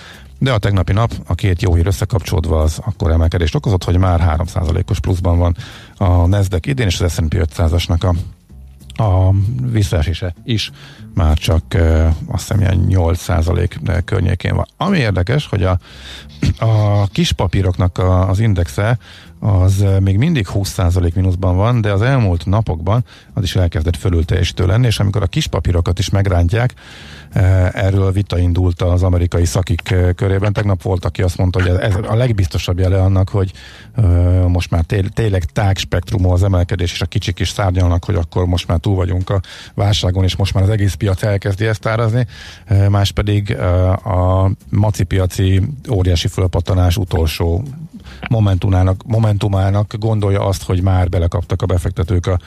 [0.43, 4.39] De a tegnapi nap a két jó hír összekapcsolódva az akkor emelkedést okozott, hogy már
[4.39, 5.57] 3%-os pluszban van
[5.97, 8.15] a Nasdaq idén, és az S&P 500-asnak a
[9.03, 9.33] a
[9.71, 10.71] visszaesése is
[11.15, 14.67] már csak uh, azt hiszem ilyen 8% környékén van.
[14.77, 15.79] Ami érdekes, hogy a,
[16.59, 18.99] a kis papíroknak a, az indexe
[19.43, 24.87] az még mindig 20% mínuszban van, de az elmúlt napokban az is elkezdett fölülteljesítő lenni,
[24.87, 26.75] és amikor a kis papírokat is megrántják,
[27.33, 30.53] Eh, erről vita indult az amerikai szakik eh, körében.
[30.53, 33.53] Tegnap volt, aki azt mondta, hogy ez a legbiztosabb jele annak, hogy
[33.95, 34.05] eh,
[34.47, 38.69] most már tényleg tág spektrumú az emelkedés, és a kicsik is szárnyalnak, hogy akkor most
[38.69, 39.41] már túl vagyunk a
[39.75, 42.27] válságon, és most már az egész piac elkezdi ezt árazni.
[42.89, 43.57] Más pedig
[44.05, 47.65] a maci piaci óriási fölpattanás utolsó
[48.29, 52.39] momentumának, momentumának gondolja azt, hogy már belekaptak a befektetők a,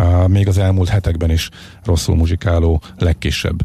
[0.00, 1.48] a még az elmúlt hetekben is
[1.84, 3.62] rosszul muzsikáló legkisebb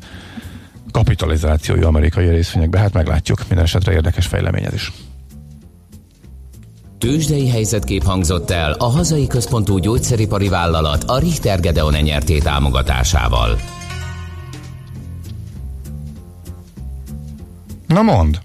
[0.92, 2.80] kapitalizációja amerikai részvényekbe.
[2.80, 4.92] Hát meglátjuk, minden esetre érdekes fejlemény ez is.
[6.98, 13.60] Tőzsdei helyzetkép hangzott el a hazai központú gyógyszeripari vállalat a Richter Gedeon nyerté támogatásával.
[17.88, 18.39] Na mond!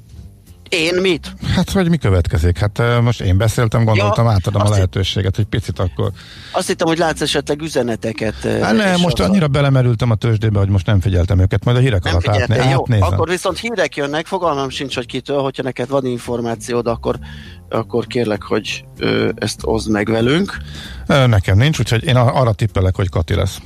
[0.69, 1.33] Én mit?
[1.55, 2.59] Hát, hogy mi következik?
[2.59, 6.11] Hát most én beszéltem, gondoltam, ja, átadom a lehetőséget, hogy picit akkor...
[6.53, 8.35] Azt hittem, hogy látsz esetleg üzeneteket.
[8.63, 9.49] Hát nem, most annyira a...
[9.49, 12.81] belemerültem a tőzsdébe, hogy most nem figyeltem őket, majd a hírek nem alatt átné, jó,
[12.81, 13.13] átnézem.
[13.13, 17.19] Akkor viszont hírek jönnek, fogalmam sincs, hogy kitől, hogyha neked van információd, akkor,
[17.69, 20.57] akkor kérlek, hogy ö, ezt oszd meg velünk.
[21.07, 23.59] Nekem nincs, úgyhogy én arra tippelek, hogy Kati lesz.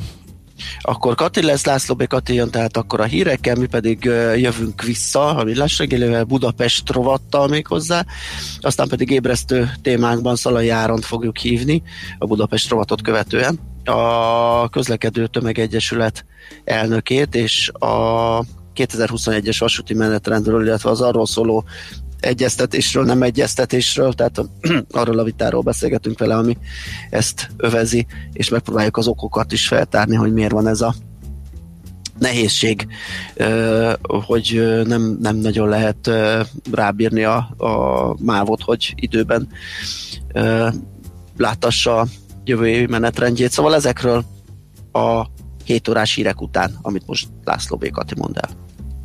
[0.81, 2.07] Akkor Kati lesz, László B.
[2.07, 4.05] Kati jön, tehát akkor a hírekkel, mi pedig
[4.37, 8.05] jövünk vissza a villás reggelővel, Budapest rovattal még hozzá,
[8.61, 11.83] aztán pedig ébresztő témánkban Szalai Áront fogjuk hívni
[12.19, 16.25] a Budapest rovatot követően a közlekedő tömegegyesület
[16.65, 18.45] elnökét és a
[18.75, 21.65] 2021-es vasúti menetrendről, illetve az arról szóló
[22.25, 24.45] egyeztetésről, nem egyeztetésről, tehát
[24.91, 26.57] arról a vitáról beszélgetünk vele, ami
[27.11, 30.95] ezt övezi, és megpróbáljuk az okokat is feltárni, hogy miért van ez a
[32.19, 32.87] nehézség,
[34.07, 36.11] hogy nem, nem nagyon lehet
[36.73, 39.49] rábírni a, a mávot, hogy időben
[41.37, 42.07] látassa
[42.45, 43.51] jövő évi menetrendjét.
[43.51, 44.25] Szóval ezekről
[44.93, 45.27] a
[45.65, 48.51] 7 órás hírek után, amit most László Békati mond el.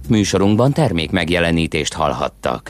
[0.07, 2.69] Műsorunkban termék megjelenítést hallhattak.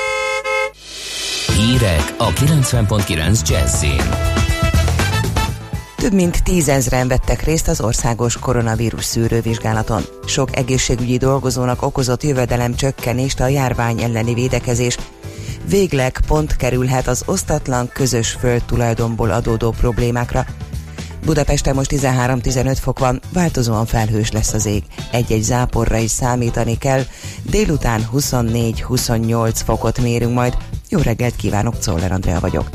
[1.61, 4.01] Hírek a 90.9 Jazzin.
[5.95, 10.01] Több mint tízezren vettek részt az országos koronavírus szűrővizsgálaton.
[10.25, 14.97] Sok egészségügyi dolgozónak okozott jövedelem csökkenést a járvány elleni védekezés.
[15.69, 20.45] Végleg pont kerülhet az osztatlan közös földtulajdonból adódó problémákra.
[21.25, 24.83] Budapesten most 13-15 fok van, változóan felhős lesz az ég.
[25.11, 27.03] Egy-egy záporra is számítani kell,
[27.49, 30.57] délután 24-28 fokot mérünk majd.
[30.91, 32.69] Jó reggelt kívánok, Czoller Andrea vagyok.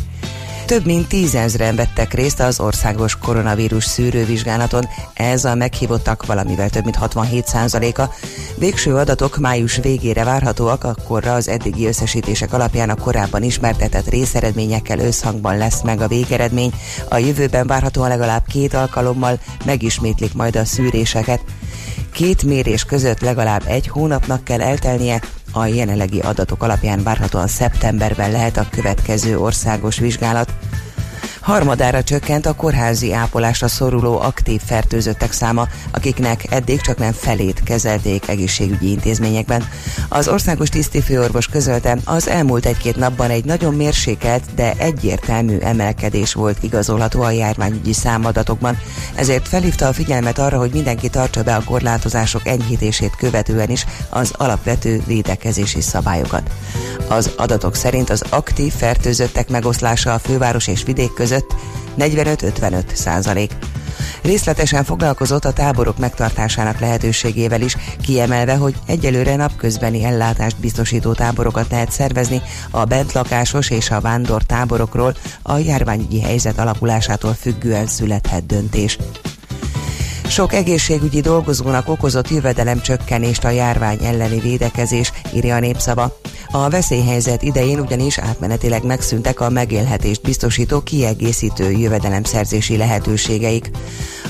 [0.66, 6.96] Több mint tízezren vettek részt az országos koronavírus szűrővizsgálaton, ez a meghívottak valamivel több mint
[6.96, 8.10] 67 a
[8.58, 15.56] Végső adatok május végére várhatóak, akkorra az eddigi összesítések alapján a korábban ismertetett részeredményekkel összhangban
[15.56, 16.72] lesz meg a végeredmény.
[17.08, 21.40] A jövőben várhatóan legalább két alkalommal megismétlik majd a szűréseket.
[22.12, 25.20] Két mérés között legalább egy hónapnak kell eltelnie,
[25.56, 30.52] a jelenlegi adatok alapján várhatóan szeptemberben lehet a következő országos vizsgálat.
[31.46, 38.28] Harmadára csökkent a kórházi ápolásra szoruló aktív fertőzöttek száma, akiknek eddig csak nem felét kezelték
[38.28, 39.64] egészségügyi intézményekben.
[40.08, 46.62] Az országos tisztifőorvos közölte, az elmúlt egy-két napban egy nagyon mérsékelt, de egyértelmű emelkedés volt
[46.62, 48.78] igazolható a járványügyi számadatokban,
[49.14, 54.32] ezért felhívta a figyelmet arra, hogy mindenki tartsa be a korlátozások enyhítését követően is az
[54.36, 56.50] alapvető védekezési szabályokat.
[57.08, 61.54] Az adatok szerint az aktív fertőzöttek megoszlása a főváros és vidék között között
[61.98, 63.52] 45-55 százalék.
[64.22, 71.90] Részletesen foglalkozott a táborok megtartásának lehetőségével is, kiemelve, hogy egyelőre napközbeni ellátást biztosító táborokat lehet
[71.90, 78.98] szervezni, a bentlakásos és a vándor táborokról a járványügyi helyzet alakulásától függően születhet döntés.
[80.28, 86.18] Sok egészségügyi dolgozónak okozott jövedelemcsökkenést a járvány elleni védekezés, írja a népszava.
[86.56, 93.70] A veszélyhelyzet idején ugyanis átmenetileg megszűntek a megélhetést biztosító kiegészítő jövedelemszerzési lehetőségeik.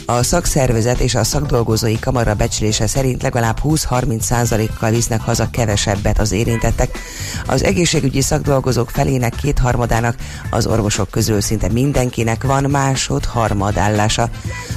[0.06, 6.98] A szakszervezet és a szakdolgozói kamara becslése szerint legalább 20-30%-kal visznek haza kevesebbet az érintettek.
[7.46, 10.16] Az egészségügyi szakdolgozók felének kétharmadának,
[10.50, 14.28] az orvosok közül szinte mindenkinek van másod harmad állása.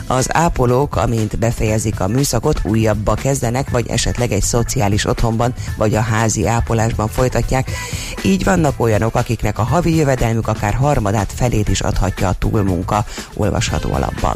[0.07, 6.01] Az ápolók, amint befejezik a műszakot, újabbba kezdenek, vagy esetleg egy szociális otthonban, vagy a
[6.01, 7.38] házi ápolásban folytatják.
[8.23, 13.93] Így vannak olyanok, akiknek a havi jövedelmük akár harmadát felét is adhatja a túlmunka, olvasható
[13.93, 14.35] alapban.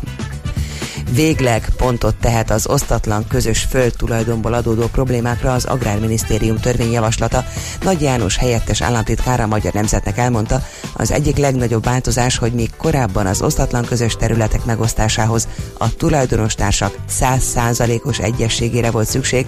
[1.11, 7.45] Végleg pontot tehet az osztatlan közös földtulajdonból adódó problémákra az Agrárminisztérium törvényjavaslata.
[7.81, 10.61] Nagy János helyettes államtitkára a Magyar Nemzetnek elmondta,
[10.93, 15.47] az egyik legnagyobb változás, hogy míg korábban az osztatlan közös területek megosztásához
[15.77, 19.47] a tulajdonostársak 100%-os egyességére volt szükség,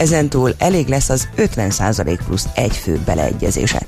[0.00, 3.82] ezentúl elég lesz az 50% plusz egy fő beleegyezése.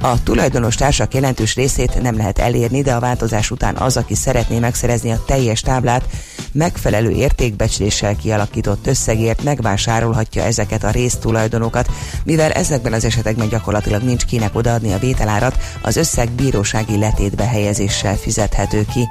[0.00, 4.58] A tulajdonos társak jelentős részét nem lehet elérni, de a változás után az, aki szeretné
[4.58, 6.04] megszerezni a teljes táblát,
[6.52, 11.90] megfelelő értékbecsléssel kialakított összegért megvásárolhatja ezeket a résztulajdonokat,
[12.24, 18.16] mivel ezekben az esetekben gyakorlatilag nincs kinek odaadni a vételárat, az összeg bírósági letétbe helyezéssel
[18.16, 19.08] fizethető ki.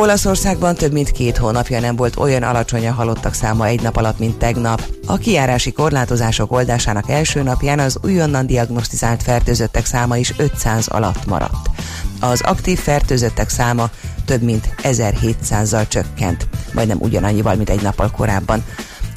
[0.00, 4.18] Olaszországban több mint két hónapja nem volt olyan alacsony a halottak száma egy nap alatt,
[4.18, 4.82] mint tegnap.
[5.06, 11.70] A kiárási korlátozások oldásának első napján az újonnan diagnosztizált fertőzöttek száma is 500 alatt maradt.
[12.20, 13.90] Az aktív fertőzöttek száma
[14.24, 18.64] több mint 1700-zal csökkent, majdnem ugyanannyival, mint egy nappal korábban.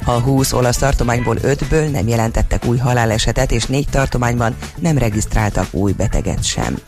[0.04, 5.92] A 20 olasz tartományból 5-ből nem jelentettek új halálesetet, és 4 tartományban nem regisztráltak új
[5.92, 6.78] beteget sem.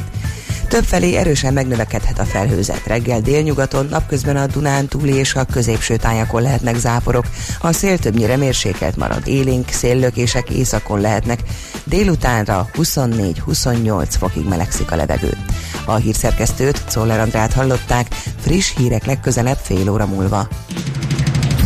[0.68, 2.86] Többfelé erősen megnövekedhet a felhőzet.
[2.86, 7.24] Reggel délnyugaton, napközben a Dunán túli és a középső tájakon lehetnek záporok.
[7.60, 9.28] A szél többnyire mérsékelt marad.
[9.28, 11.40] Élénk széllökések északon lehetnek.
[11.84, 15.36] Délutánra 24-28 fokig melegszik a levegő.
[15.84, 20.48] A hírszerkesztőt, Czoller Andrát hallották, friss hírek legközelebb fél óra múlva.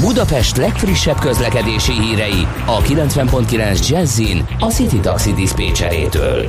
[0.00, 6.48] Budapest legfrissebb közlekedési hírei a 90.9 Jazzin a City Taxi Dispécsejétől.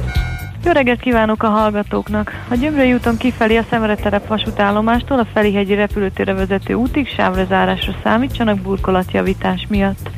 [0.64, 2.46] Jó reggelt kívánok a hallgatóknak!
[2.50, 9.66] A Gyömrői úton kifelé a Szemereterep vasútállomástól a Felihegyi repülőtérre vezető útig sávlezárásra számítsanak burkolatjavítás
[9.70, 10.10] miatt.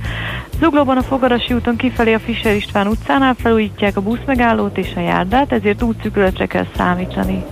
[0.60, 5.52] Zuglóban a Fogarasi úton kifelé a Fischer István utcánál felújítják a buszmegállót és a járdát,
[5.52, 7.44] ezért útszükületre kell számítani.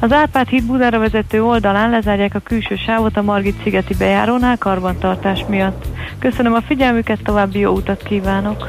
[0.00, 5.44] Az Árpád híd Budára vezető oldalán lezárják a külső sávot a Margit szigeti bejárónál karbantartás
[5.48, 5.84] miatt.
[6.18, 8.68] Köszönöm a figyelmüket, további jó utat kívánok!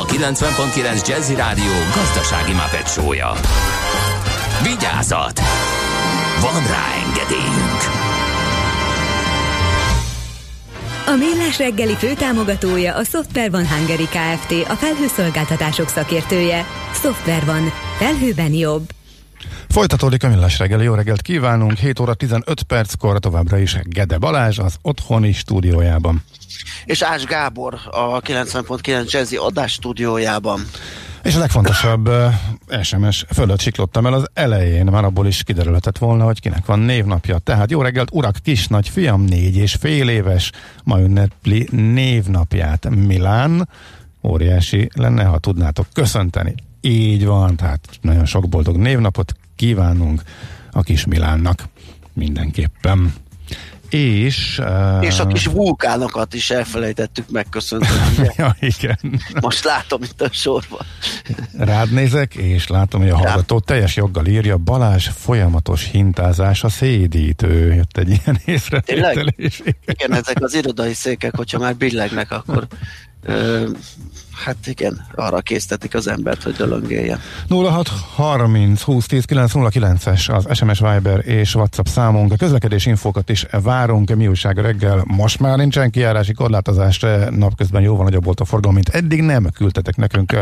[0.00, 3.32] a 90.9 Jazzy Rádió gazdasági mapetsója.
[4.62, 5.40] Vigyázat!
[6.40, 7.80] Van rá engedélyünk!
[11.06, 14.68] A Millás reggeli főtámogatója a Software One Hungary Kft.
[14.68, 16.66] A felhőszolgáltatások szakértője.
[16.92, 17.72] Software One.
[17.98, 18.90] Felhőben jobb.
[19.68, 24.58] Folytatódik a millás reggeli, jó reggelt kívánunk, 7 óra 15 perckor továbbra is Gede Balázs
[24.58, 26.24] az otthoni stúdiójában.
[26.84, 30.60] És Ás Gábor a 90.9 Jazzy adás stúdiójában.
[31.22, 32.10] És a legfontosabb
[32.82, 37.38] SMS fölött siklottam el az elején, már abból is kiderülhetett volna, hogy kinek van névnapja.
[37.38, 40.50] Tehát jó reggelt, urak, kis nagy fiam, négy és fél éves,
[40.82, 42.88] ma ünnepli névnapját.
[42.88, 43.68] Milán,
[44.22, 46.54] óriási lenne, ha tudnátok köszönteni.
[46.80, 50.22] Így van, tehát nagyon sok boldog névnapot kívánunk
[50.70, 51.68] a kis Milánnak
[52.12, 53.14] mindenképpen.
[53.94, 55.04] És, uh...
[55.04, 58.30] És a kis vulkánokat is elfelejtettük megköszönteni.
[58.36, 58.98] ja, igen.
[59.40, 60.80] Most látom itt a sorban.
[61.58, 67.74] Rád nézek, és látom, hogy a hallgató teljes joggal írja, Balázs folyamatos hintázás a szédítő.
[67.74, 69.62] Jött egy ilyen észrevételés.
[69.86, 72.66] Igen, ezek az irodai székek, hogyha már billegnek, akkor
[74.44, 77.20] hát igen, arra késztetik az embert, hogy dölöngéljen.
[77.48, 82.32] 06 30 20 10 909 es az SMS Viber és WhatsApp számunk.
[82.32, 84.14] A közlekedés infókat is várunk.
[84.14, 85.04] Mi újság reggel?
[85.06, 87.00] Most már nincsen kiárási korlátozás,
[87.30, 90.36] napközben jóval nagyobb volt a forgalom, mint eddig nem küldtetek nekünk,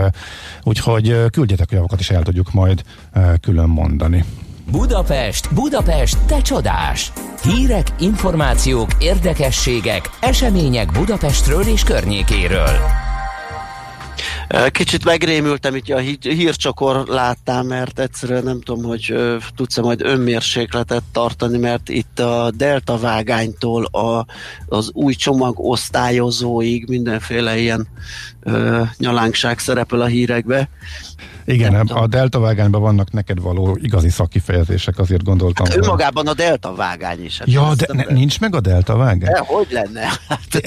[0.63, 2.83] úgyhogy küldjetek a javakat is el tudjuk majd
[3.41, 4.25] külön mondani.
[4.73, 7.13] Budapest, Budapest, te csodás!
[7.43, 12.79] Hírek, információk, érdekességek, események Budapestről és környékéről.
[14.71, 19.15] Kicsit megrémültem, itt a hírcsakor láttam, mert egyszerűen nem tudom, hogy
[19.57, 24.27] tudsz-e majd önmérsékletet tartani, mert itt a delta vágánytól a,
[24.67, 27.89] az új csomag osztályozóig mindenféle ilyen
[28.43, 30.69] ö, nyalánkság szerepel a hírekbe.
[31.45, 35.67] Igen, nem a delta vágányban vannak neked való igazi szakifejezések, azért gondoltam.
[35.67, 37.39] Hát önmagában a delta vágány is.
[37.39, 39.33] Hát ja, de ne, nincs meg a delta vágány?
[39.33, 40.01] De, hogy lenne?
[40.29, 40.63] Hát,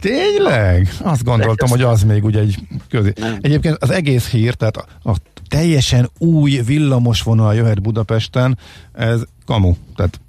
[0.00, 0.94] Tényleg?
[1.02, 2.58] Azt gondoltam, hogy az még ugye egy
[2.88, 3.12] közé.
[3.16, 3.38] Nem.
[3.40, 5.14] Egyébként az egész hír, tehát a, a
[5.48, 8.58] teljesen új villamos vonal jöhet Budapesten,
[8.92, 9.74] ez kamu.
[9.96, 10.20] Tehát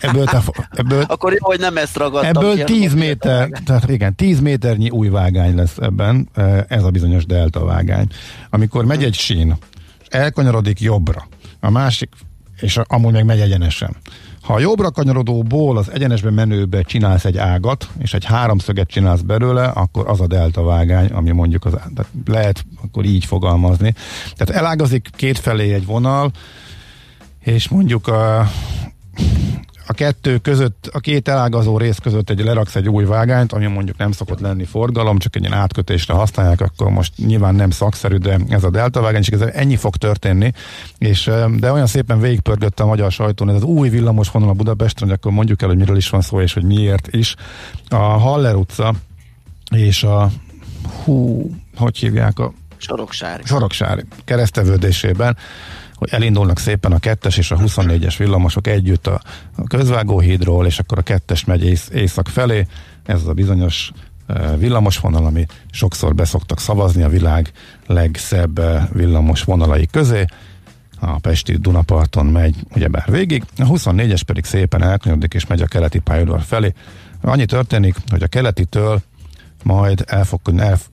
[0.00, 2.44] Ebből, te, ebből, Akkor jó, hogy nem ezt ragadtam.
[2.44, 7.26] Ebből 10 méter, tehát igen, 10 méternyi új vágány lesz ebben, e, ez a bizonyos
[7.26, 8.06] delta vágány.
[8.50, 9.56] Amikor megy egy sín,
[10.08, 11.28] elkanyarodik jobbra,
[11.60, 12.08] a másik,
[12.60, 13.96] és amúgy meg megy egyenesen.
[14.42, 19.64] Ha a jobbra kanyarodóból az egyenesbe menőbe csinálsz egy ágat, és egy háromszöget csinálsz belőle,
[19.64, 23.94] akkor az a delta vágány, ami mondjuk az, tehát lehet akkor így fogalmazni.
[24.36, 26.30] Tehát elágazik kétfelé egy vonal,
[27.40, 28.50] és mondjuk a,
[29.86, 33.96] a kettő között, a két elágazó rész között egy leraksz egy új vágányt, ami mondjuk
[33.96, 38.38] nem szokott lenni forgalom, csak egy ilyen átkötésre használják, akkor most nyilván nem szakszerű, de
[38.48, 40.52] ez a delta vágány, és ez ennyi fog történni,
[40.98, 45.08] és de olyan szépen végigpörgött a magyar sajtón ez az új villamos vonal a Budapesten,
[45.08, 47.34] hogy akkor mondjuk el, hogy miről is van szó, és hogy miért is.
[47.88, 48.94] A Haller utca
[49.74, 50.30] és a
[51.04, 53.42] hú, hogy hívják a Soroksári.
[53.44, 55.36] Soroksári keresztevődésében
[56.02, 59.20] hogy elindulnak szépen a kettes és a 24-es villamosok együtt a,
[59.56, 62.66] a közvágóhídról, és akkor a kettes megy ész, észak felé.
[63.04, 63.90] Ez az a bizonyos
[64.26, 67.52] e, villamos vonal, ami sokszor beszoktak szavazni a világ
[67.86, 70.24] legszebb e, villamos vonalai közé.
[71.00, 75.98] A Pesti Dunaparton megy ugyebár végig, a 24-es pedig szépen elkanyarodik és megy a keleti
[75.98, 76.72] pályaudvar felé.
[77.20, 79.02] Annyi történik, hogy a keletitől
[79.64, 80.40] majd el fog,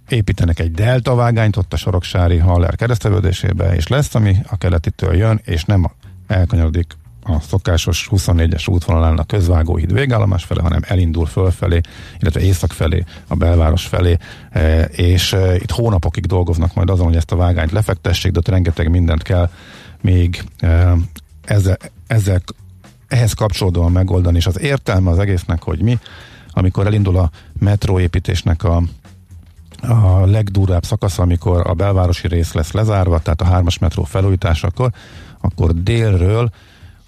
[0.09, 5.41] építenek egy delta vágányt ott a Soroksári Haller keresztevődésébe, és lesz, ami a keletitől jön,
[5.43, 5.91] és nem
[6.27, 11.79] elkanyarodik a szokásos 24-es útvonalán a közvágóhíd végállomás fele, hanem elindul fölfelé,
[12.19, 14.17] illetve észak felé, a belváros felé,
[14.49, 18.47] e, és e, itt hónapokig dolgoznak majd azon, hogy ezt a vágányt lefektessék, de ott
[18.47, 19.49] rengeteg mindent kell
[20.01, 20.93] még e,
[21.45, 22.41] ezzel, ezzel
[23.07, 25.99] ehhez kapcsolódóan megoldani, és az értelme az egésznek, hogy mi
[26.59, 27.29] amikor elindul a
[27.59, 28.81] metróépítésnek a
[29.81, 34.91] a legdurvább szakasz, amikor a belvárosi rész lesz lezárva, tehát a hármas metró felújításakor,
[35.41, 36.49] akkor délről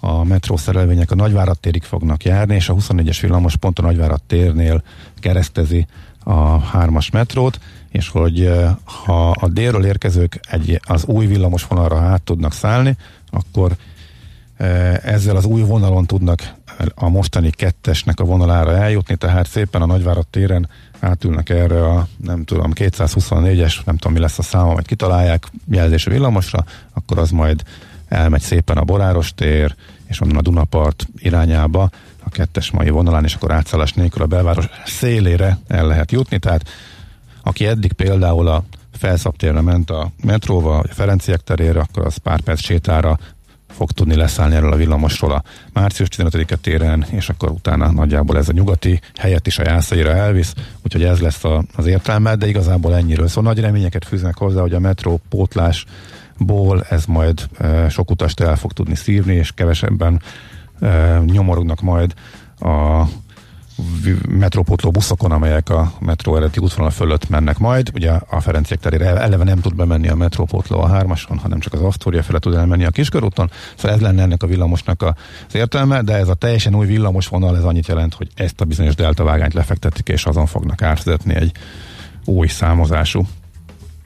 [0.00, 4.22] a metró szerelvények a Nagyvárad térig fognak járni, és a 24-es villamos pont a Nagyvárad
[4.22, 4.82] térnél
[5.20, 5.86] keresztezi
[6.24, 8.50] a hármas metrót, és hogy
[8.84, 12.96] ha a délről érkezők egy, az új villamos vonalra át tudnak szállni,
[13.30, 13.76] akkor
[15.02, 16.54] ezzel az új vonalon tudnak
[16.94, 20.68] a mostani kettesnek a vonalára eljutni, tehát szépen a Nagyvárad téren
[21.00, 26.10] átülnek erre a, nem tudom, 224-es, nem tudom mi lesz a száma, majd kitalálják jelzésű
[26.10, 27.62] villamosra, akkor az majd
[28.08, 29.74] elmegy szépen a Boráros tér,
[30.06, 31.90] és onnan a Dunapart irányába,
[32.24, 36.68] a kettes mai vonalán, és akkor átszállás nélkül a belváros szélére el lehet jutni, tehát
[37.42, 42.40] aki eddig például a felszabtérre ment a metróval, vagy a Ferenciek terére, akkor az pár
[42.40, 43.18] perc sétára
[43.76, 45.42] fog tudni leszállni erről a villamosról a
[45.72, 50.54] március 15-e téren, és akkor utána nagyjából ez a nyugati helyet is a jászaira elvisz,
[50.82, 53.28] úgyhogy ez lesz a, az értelme, de igazából ennyiről.
[53.28, 58.56] Szóval nagy reményeket fűznek hozzá, hogy a metró pótlásból ez majd e, sok utast el
[58.56, 60.22] fog tudni szívni, és kevesebben
[60.80, 62.14] e, nyomorognak majd
[62.58, 63.04] a
[64.28, 67.90] metrópótló buszokon, amelyek a metró eredeti útvonal fölött mennek majd.
[67.94, 71.80] Ugye a Ferenciek terére eleve nem tud bemenni a metrópótló a hármason, hanem csak az
[71.80, 73.50] Asztória fele tud elmenni a Kiskörúton.
[73.76, 77.56] Szóval ez lenne ennek a villamosnak az értelme, de ez a teljesen új villamos vonal,
[77.56, 81.52] ez annyit jelent, hogy ezt a bizonyos delta vágányt lefektetik, és azon fognak átvezetni egy
[82.24, 83.26] új számozású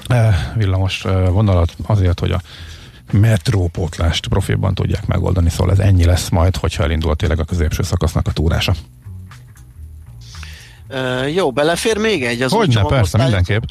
[0.07, 2.41] eh, villamos eh, vonalat azért, hogy a
[3.13, 8.27] metrópótlást profilban tudják megoldani, szóval ez ennyi lesz majd, hogyha elindul tényleg a középső szakasznak
[8.27, 8.75] a túrása.
[10.89, 13.63] Uh, jó, belefér még egy az Hogyne, persze, mindenképp.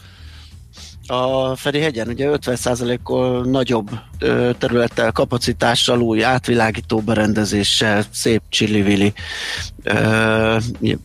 [1.08, 3.90] A Ferihegyen ugye 50%-kal nagyobb
[4.20, 9.14] ö, területtel, kapacitással, új átvilágító berendezéssel, szép csillivili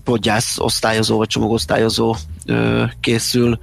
[0.04, 3.58] podgyász osztályozó vagy csomagosztályozó ö, készül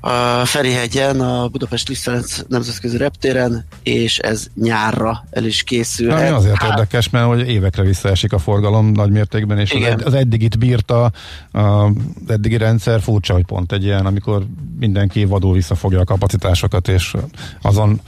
[0.00, 6.08] a Ferihegyen, a Budapest Lisztelenc nemzetközi reptéren, és ez nyárra el is készül.
[6.08, 6.70] Na, azért hát...
[6.70, 9.98] érdekes, mert hogy évekre visszaesik a forgalom nagy mértékben, és Igen.
[9.98, 11.12] az, az eddigit bírta,
[11.52, 11.90] az
[12.26, 14.46] eddigi rendszer furcsa, hogy pont egy ilyen, amikor
[14.78, 17.14] mindenki vadul visszafogja a kapacitásokat, és
[17.62, 18.00] azon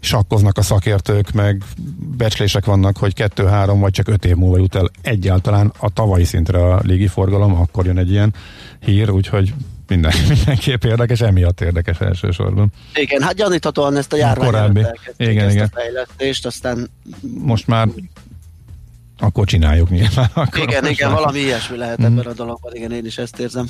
[0.00, 1.62] sakkoznak a szakértők, meg
[2.16, 6.64] becslések vannak, hogy kettő-három vagy csak öt év múlva jut el egyáltalán a tavalyi szintre
[6.64, 8.34] a légiforgalom, akkor jön egy ilyen
[8.80, 9.54] hír, úgyhogy
[9.92, 12.72] minden, mindenképp érdekes, emiatt érdekes elsősorban.
[12.94, 14.84] Igen, hát gyaníthatóan ezt a járvány Korábbi.
[15.16, 15.70] Igen, ezt igen.
[15.72, 16.90] a fejlesztést, aztán...
[17.38, 17.88] Most már
[19.18, 20.30] akkor csináljuk nyilván.
[20.44, 21.18] Akkor igen, igen, már...
[21.18, 22.04] valami ilyesmi lehet mm.
[22.04, 23.66] ebben a dologban, igen, én is ezt érzem.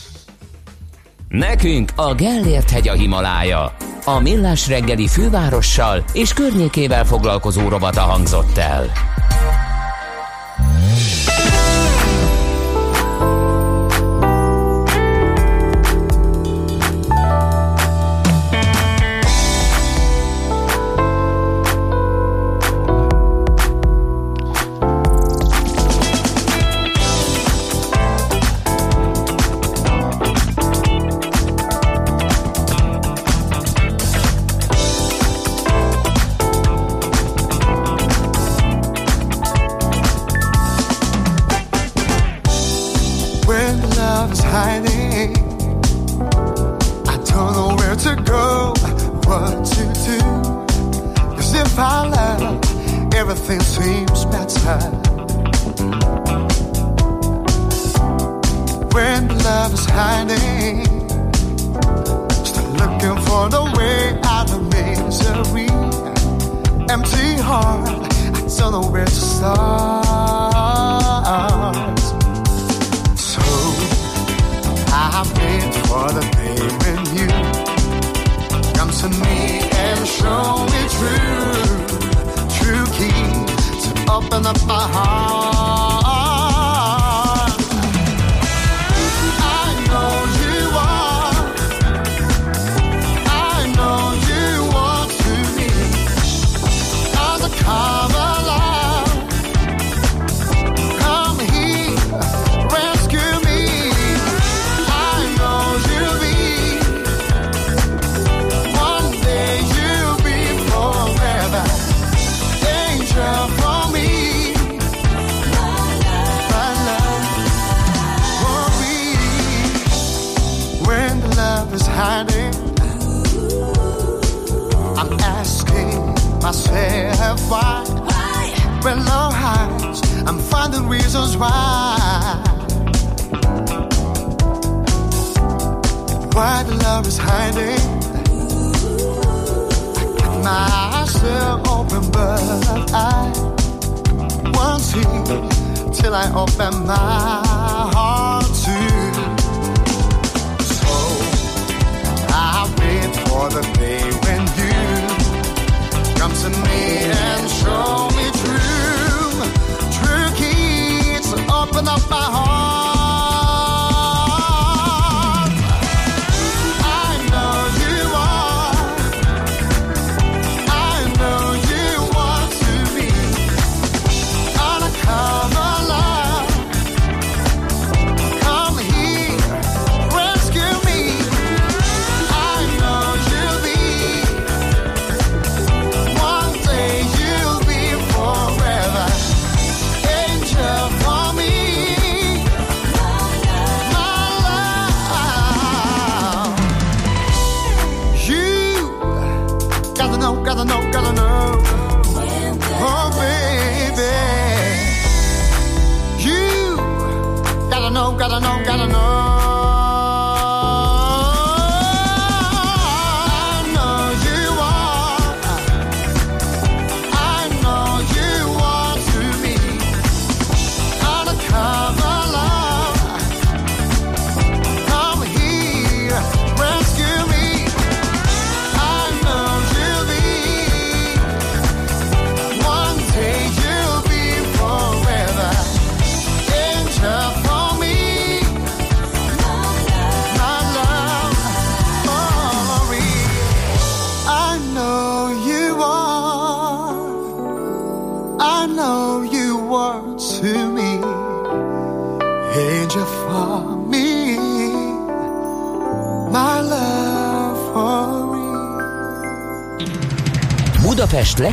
[1.28, 3.76] Nekünk a Gellért hegy a Himalája.
[4.04, 8.92] A millás reggeli fővárossal és környékével foglalkozó robata hangzott el.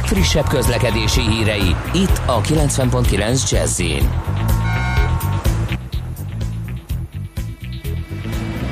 [0.09, 3.81] Legfrissebb közlekedési hírei, itt a 90.9 jazz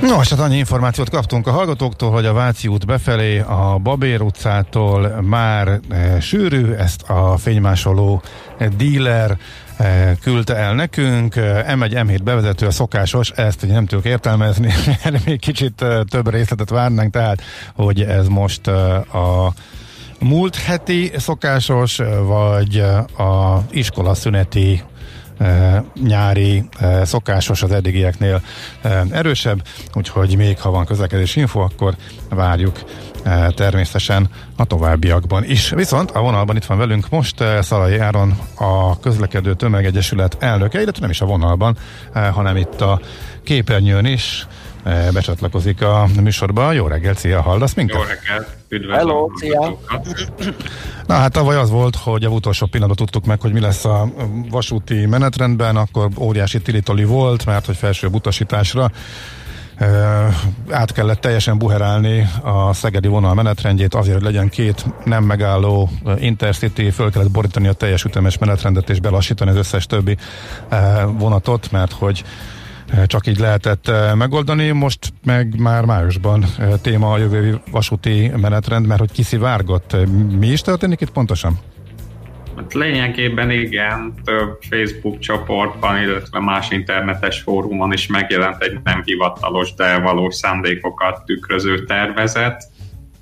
[0.02, 5.22] Nos, hát annyi információt kaptunk a hallgatóktól, hogy a Váci út befelé a Babér utcától
[5.22, 8.22] már e, sűrű, ezt a fénymásoló
[8.58, 9.38] e, díler
[9.78, 11.36] e, küldte el nekünk.
[11.36, 14.74] E, M1, M7 bevezető a szokásos, ezt ugye nem tudok értelmezni,
[15.04, 17.42] erre még kicsit e, több részletet várnánk, tehát
[17.74, 19.54] hogy ez most e, a
[20.28, 22.78] múlt heti szokásos, vagy
[23.18, 24.84] a iskolaszüneti
[25.38, 26.64] e, nyári
[27.04, 28.42] szokásos az eddigieknél
[29.12, 29.64] erősebb,
[29.94, 31.96] úgyhogy még ha van közlekedési info, akkor
[32.30, 32.84] várjuk
[33.56, 35.70] természetesen a továbbiakban is.
[35.70, 41.10] Viszont a vonalban itt van velünk most Szalai Áron, a közlekedő tömegegyesület elnöke, illetve nem
[41.10, 41.78] is a vonalban,
[42.14, 43.02] hanem itt a
[43.44, 44.48] képernyőn is
[45.14, 46.72] becsatlakozik a műsorba.
[46.72, 47.96] Jó reggel, szia, hallasz minket?
[47.96, 49.78] Jó reggelt, üdvözlöm Hello, szia.
[51.06, 54.10] Na hát tavaly az volt, hogy a utolsó pillanatban tudtuk meg, hogy mi lesz a
[54.50, 58.92] vasúti menetrendben, akkor óriási tilitoli volt, mert hogy felsőbb utasításra
[59.80, 59.88] Uh,
[60.70, 66.24] át kellett teljesen buherálni a szegedi vonal menetrendjét azért, hogy legyen két nem megálló uh,
[66.24, 70.18] intercity, föl kellett borítani a teljes ütemes menetrendet és belassítani az összes többi
[71.18, 72.24] vonatot, mert hogy
[73.06, 74.72] csak így lehetett uh, megoldani.
[74.72, 79.96] Most meg már májusban uh, téma a jövő vasúti menetrend, mert hogy kiszivárgott.
[80.40, 81.60] Mi is történik itt pontosan?
[82.56, 89.74] Hát lényegében igen, több Facebook csoportban, illetve más internetes fórumon is megjelent egy nem hivatalos,
[89.74, 92.64] de valós szándékokat tükröző tervezet.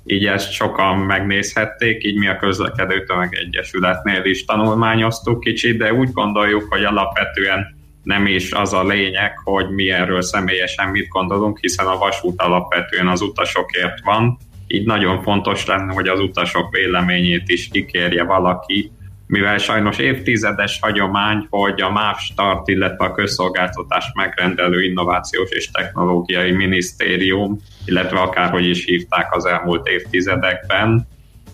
[0.04, 6.66] Így ezt sokan megnézhették, így mi a közlekedő tömegegyesületnél is tanulmányoztuk kicsit, de úgy gondoljuk,
[6.68, 7.75] hogy alapvetően
[8.06, 13.08] nem is az a lényeg, hogy mi erről személyesen mit gondolunk, hiszen a vasút alapvetően
[13.08, 18.90] az utasokért van, így nagyon fontos lenne, hogy az utasok véleményét is kikérje valaki,
[19.26, 26.50] mivel sajnos évtizedes hagyomány, hogy a MÁV Start, illetve a közszolgáltatás megrendelő innovációs és technológiai
[26.50, 31.08] minisztérium, illetve akárhogy is hívták az elmúlt évtizedekben,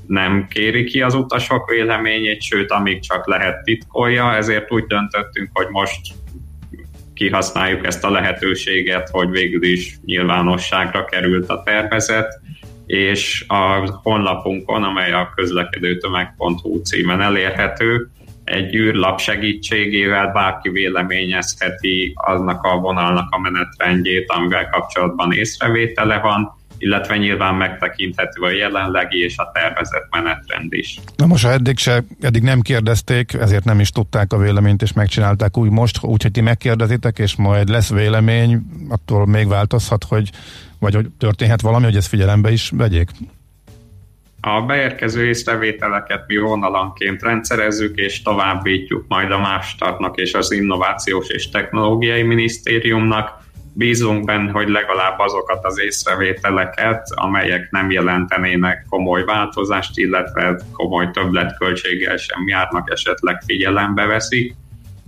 [0.06, 5.66] nem kéri ki az utasok véleményét, sőt, amíg csak lehet titkolja, ezért úgy döntöttünk, hogy
[5.68, 6.00] most
[7.14, 12.40] kihasználjuk ezt a lehetőséget, hogy végül is nyilvánosságra került a tervezet,
[12.86, 18.10] és a honlapunkon, amely a közlekedőtömeg.hu címen elérhető,
[18.44, 27.16] egy űrlap segítségével bárki véleményezheti aznak a vonalnak a menetrendjét, amivel kapcsolatban észrevétele van, illetve
[27.16, 30.98] nyilván megtekinthető a jelenlegi és a tervezett menetrend is.
[31.16, 34.92] Na most, ha eddig, se, eddig nem kérdezték, ezért nem is tudták a véleményt, és
[34.92, 40.30] megcsinálták úgy most, úgyhogy ti megkérdezitek, és majd lesz vélemény, attól még változhat, hogy
[40.78, 43.10] vagy hogy történhet valami, hogy ezt figyelembe is vegyék?
[44.40, 51.48] A beérkező észrevételeket mi vonalanként rendszerezzük és továbbítjuk majd a Mástartnak és az Innovációs és
[51.48, 53.41] Technológiai Minisztériumnak.
[53.74, 62.16] Bízunk benne, hogy legalább azokat az észrevételeket, amelyek nem jelentenének komoly változást, illetve komoly többletköltséggel
[62.16, 64.54] sem járnak, esetleg figyelembe veszik.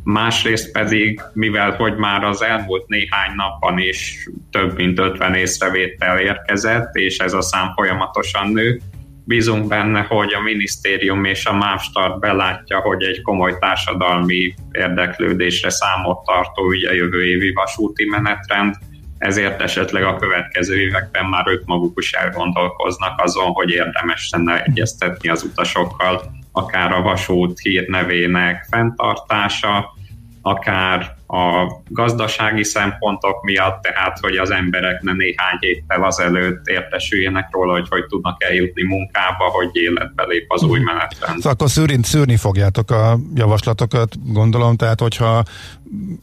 [0.05, 6.95] Másrészt pedig, mivel hogy már az elmúlt néhány napban is több mint 50 észrevétel érkezett,
[6.95, 8.81] és ez a szám folyamatosan nő,
[9.25, 11.81] bízunk benne, hogy a minisztérium és a MÁV
[12.21, 18.75] belátja, hogy egy komoly társadalmi érdeklődésre számot tartó ügye jövő évi vasúti menetrend,
[19.19, 25.29] ezért esetleg a következő években már ők maguk is elgondolkoznak azon, hogy érdemes lenne egyeztetni
[25.29, 26.23] az utasokkal,
[26.53, 29.95] akár a vasút hírnevének fenntartása,
[30.43, 37.73] akár a gazdasági szempontok miatt, tehát hogy az emberek ne néhány héttel azelőtt értesüljenek róla,
[37.73, 41.37] hogy hogy tudnak eljutni munkába, hogy életbe lép az új menetrend.
[41.37, 45.43] Szóval akkor szűrni, szűrni fogjátok a javaslatokat, gondolom, tehát hogyha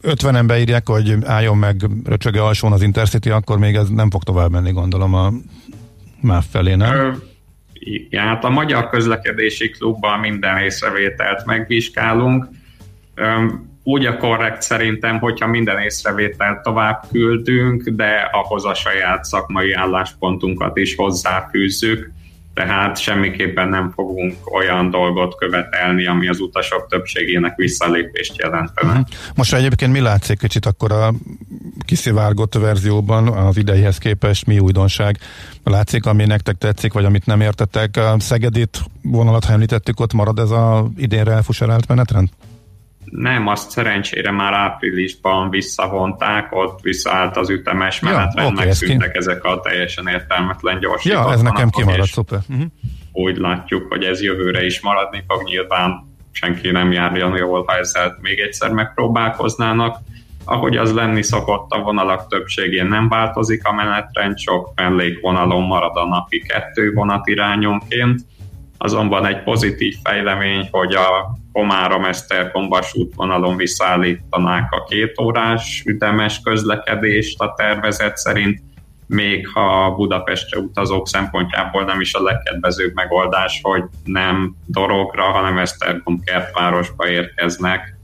[0.01, 4.23] 50 ember írják, hogy álljon meg röcsöge alsón az Intercity, akkor még ez nem fog
[4.23, 5.31] tovább menni, gondolom a
[6.21, 6.93] MÁV felé, nem?
[6.95, 7.11] Ö,
[8.09, 12.47] ja, hát a Magyar Közlekedési Klubban minden észrevételt megvizsgálunk
[13.83, 20.77] úgy a korrekt szerintem, hogyha minden észrevételt tovább küldünk, de ahhoz a saját szakmai álláspontunkat
[20.77, 22.11] is hozzáfűzzük,
[22.53, 28.91] tehát semmiképpen nem fogunk olyan dolgot követelni, ami az utasok többségének visszalépést jelentene.
[28.91, 29.01] Mhm.
[29.35, 31.13] Most egyébként mi látszik kicsit akkor a
[31.85, 35.17] kiszivárgott verzióban az ideihez képest mi újdonság
[35.63, 37.97] látszik, ami nektek tetszik, vagy amit nem értettek?
[37.97, 42.29] A Szegedit vonalat, ha említettük, ott marad ez a idénre elfuserált menetrend?
[43.11, 49.43] Nem, azt szerencsére már áprilisban visszavonták, ott visszaállt az ütemes menetrend, ja, okay, megszűntek ezek
[49.43, 51.05] a teljesen értelmetlen gyors.
[51.05, 52.39] Ja, ez nekem kimaradt, szuper.
[52.49, 52.65] Uh-huh.
[53.11, 58.17] Úgy látjuk, hogy ez jövőre is maradni fog, nyilván senki nem járjon jól, ha ezzel
[58.21, 59.97] még egyszer megpróbálkoznának.
[60.45, 66.07] Ahogy az lenni szokott, a vonalak többségén nem változik a menetrend, sok mellékvonalon marad a
[66.07, 68.21] napi kettő vonat irányonként,
[68.83, 77.41] azonban egy pozitív fejlemény, hogy a Komárom Esztergom vasútvonalon visszaállítanák a két órás ütemes közlekedést
[77.41, 78.61] a tervezet szerint,
[79.07, 86.19] még ha Budapestre utazók szempontjából nem is a legkedvezőbb megoldás, hogy nem Dorogra, hanem Esztergom
[86.19, 87.95] kertvárosba érkeznek.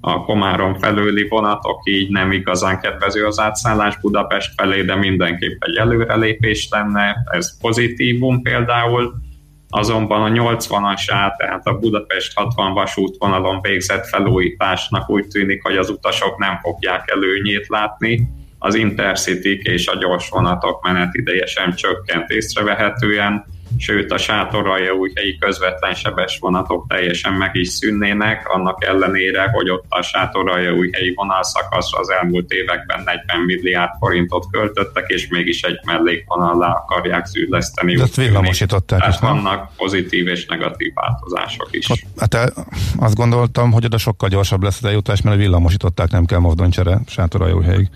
[0.00, 5.76] A Komárom felőli vonatok, így nem igazán kedvező az átszállás Budapest felé, de mindenképp egy
[5.76, 9.24] előrelépés lenne, ez pozitívum például
[9.68, 15.90] Azonban a 80-as át, tehát a Budapest 60 vasútvonalon végzett felújításnak úgy tűnik, hogy az
[15.90, 18.28] utasok nem fogják előnyét látni.
[18.58, 23.44] Az intercity és a gyors vonatok menetideje sem csökkent észrevehetően,
[23.78, 30.02] sőt a sátoraljaújhelyi közvetlen sebes vonatok teljesen meg is szűnnének, annak ellenére, hogy ott a
[30.02, 37.94] sátoraljaújhelyi vonalszakaszra az elmúlt években 40 milliárd forintot költöttek, és mégis egy mellékvonallá akarják szűrleszteni.
[37.94, 39.32] De ezt villamosították Tehát is, nem?
[39.32, 41.90] vannak pozitív és negatív változások is.
[41.90, 42.52] Ott, hát
[42.98, 47.88] azt gondoltam, hogy oda sokkal gyorsabb lesz az eljutás, mert villamosították, nem kell mozdonycsere sátoraljaújhelyig.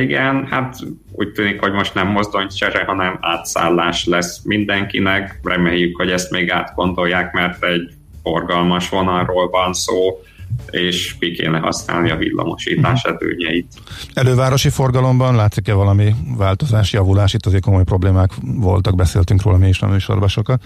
[0.00, 0.78] Igen, hát
[1.12, 5.40] úgy tűnik, hogy most nem mozdonycsere, hanem átszállás lesz mindenkinek.
[5.42, 10.22] Reméljük, hogy ezt még átgondolják, mert egy forgalmas vonalról van szó,
[10.70, 13.72] és ki kéne használni a villamosítás előnyeit.
[14.14, 17.34] Elővárosi forgalomban látszik-e valami változás, javulás?
[17.34, 20.62] Itt azért komoly problémák voltak, beszéltünk róla mi is a műsorban sokat.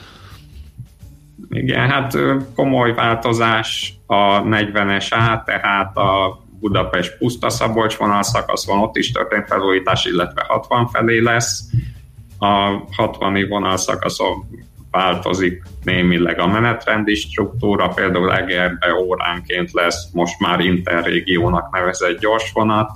[1.51, 2.19] Igen, hát
[2.55, 10.05] komoly változás a 40-es át, tehát a Budapest puszta Szabolcs vonalszakaszon, ott is történt felújítás,
[10.05, 11.63] illetve 60 felé lesz.
[12.39, 14.45] A 60 vonalszakaszon
[14.91, 22.91] változik némileg a menetrendi struktúra, például Egerbe óránként lesz most már interrégiónak nevezett gyorsvonat,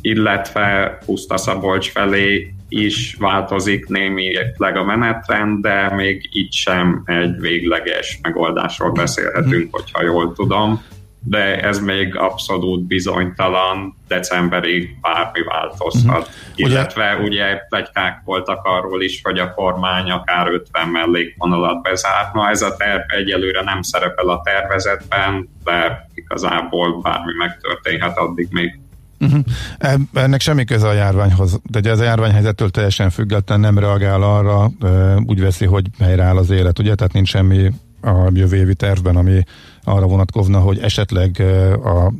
[0.00, 8.18] illetve Puszta Szabolcs felé is változik némileg a menetrend, de még itt sem egy végleges
[8.22, 10.82] megoldásról beszélhetünk, hogyha jól tudom
[11.22, 16.18] de ez még abszolút bizonytalan, decemberig bármi változhat.
[16.18, 16.34] Uh-huh.
[16.54, 22.48] Illetve ugye, ugye plegykák voltak arról is, hogy a kormány akár 50 mellékvonalat bezárna.
[22.48, 28.80] Ez a terv egyelőre nem szerepel a tervezetben, de igazából bármi megtörténhet addig még.
[29.20, 29.40] Uh-huh.
[30.14, 34.70] Ennek semmi köze a járványhoz, de ez a járványhelyzettől teljesen független nem reagál arra,
[35.26, 36.94] úgy veszi, hogy helyreáll az élet, ugye?
[36.94, 37.70] Tehát nincs semmi
[38.02, 39.42] a jövő évi tervben, ami
[39.84, 41.42] arra vonatkozna, hogy esetleg
[41.84, 42.12] a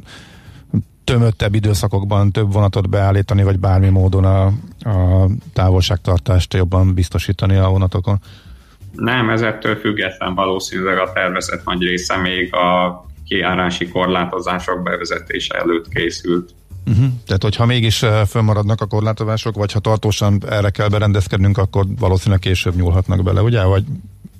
[1.05, 4.47] tömöttebb időszakokban több vonatot beállítani, vagy bármi módon a,
[4.91, 8.21] a távolságtartást jobban biztosítani a vonatokon?
[8.93, 15.89] Nem, ez ettől független valószínűleg a tervezet nagy része még a kiárási korlátozások bevezetése előtt
[15.89, 16.55] készült.
[16.87, 17.07] Uh-huh.
[17.27, 22.75] Tehát, hogyha mégis fönnmaradnak a korlátozások, vagy ha tartósan erre kell berendezkednünk, akkor valószínűleg később
[22.75, 23.65] nyúlhatnak bele, ugye?
[23.65, 23.85] Vagy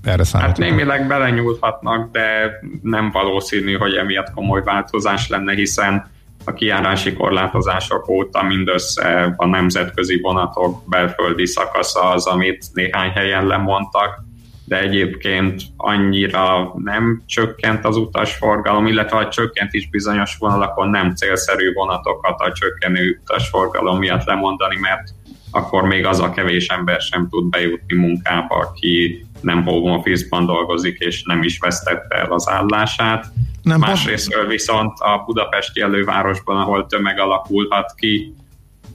[0.03, 6.11] erre Hát némileg belenyúlhatnak, de nem valószínű, hogy emiatt komoly változás lenne, hiszen
[6.45, 14.25] a kiárási korlátozások óta mindössze a nemzetközi vonatok belföldi szakasza az, amit néhány helyen lemondtak,
[14.65, 21.73] de egyébként annyira nem csökkent az utasforgalom, illetve ha csökkent is bizonyos vonalakon, nem célszerű
[21.73, 25.03] vonatokat a csökkenő utasforgalom miatt lemondani, mert
[25.51, 30.99] akkor még az a kevés ember sem tud bejutni munkába, aki nem home office-ban dolgozik,
[30.99, 33.27] és nem is vesztette el az állását.
[33.63, 38.35] Nem Másrészt viszont a budapesti elővárosban, ahol tömeg alakulhat ki,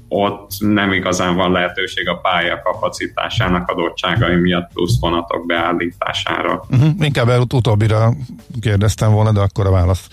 [0.07, 6.65] ott nem igazán van lehetőség a pálya kapacitásának adottságai miatt plusz vonatok beállítására.
[6.69, 6.89] Uh-huh.
[6.99, 8.13] Inkább el utóbbira
[8.61, 10.07] kérdeztem volna, de akkor a válasz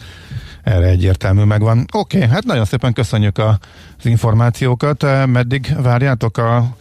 [0.63, 1.87] erre egyértelmű megvan.
[1.93, 3.59] Oké, okay, hát nagyon szépen köszönjük a,
[3.99, 5.27] az információkat.
[5.27, 6.77] Meddig várjátok a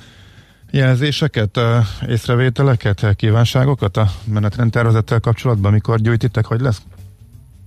[0.71, 1.59] jelzéseket,
[2.07, 6.81] észrevételeket, kívánságokat a menetrendtervezettel kapcsolatban, mikor gyűjtitek, hogy lesz?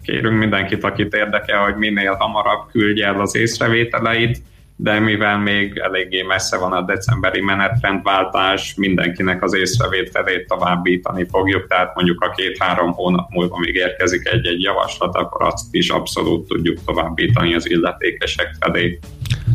[0.03, 4.43] Kérünk mindenkit, akit érdekel, hogy minél hamarabb küldje el az észrevételeit
[4.77, 11.95] de mivel még eléggé messze van a decemberi menetrendváltás, mindenkinek az észrevételét továbbítani fogjuk, tehát
[11.95, 17.55] mondjuk a két-három hónap múlva még érkezik egy-egy javaslat, akkor azt is abszolút tudjuk továbbítani
[17.55, 18.99] az illetékesek felé.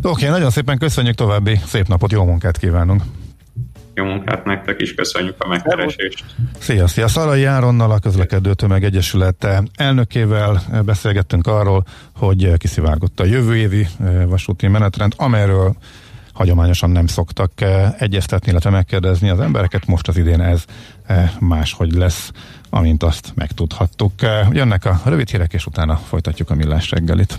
[0.02, 3.02] Oké, okay, nagyon szépen köszönjük további szép napot, jó munkát kívánunk!
[4.00, 6.24] Jó munkát nektek is, köszönjük a megkeresést.
[6.58, 7.08] Szia, szia!
[7.08, 11.84] Szalai Áronnal, a Közlekedő Tömeg Egyesület elnökével beszélgettünk arról,
[12.16, 15.74] hogy kiszivárgott a jövő évi eh, vasúti menetrend, amelyről
[16.32, 19.86] hagyományosan nem szoktak eh, egyeztetni, illetve megkérdezni az embereket.
[19.86, 20.64] Most az idén ez
[21.06, 22.30] eh, máshogy lesz,
[22.70, 24.12] amint azt megtudhattuk.
[24.50, 27.38] Jönnek a rövid hírek, és utána folytatjuk a millás reggelit.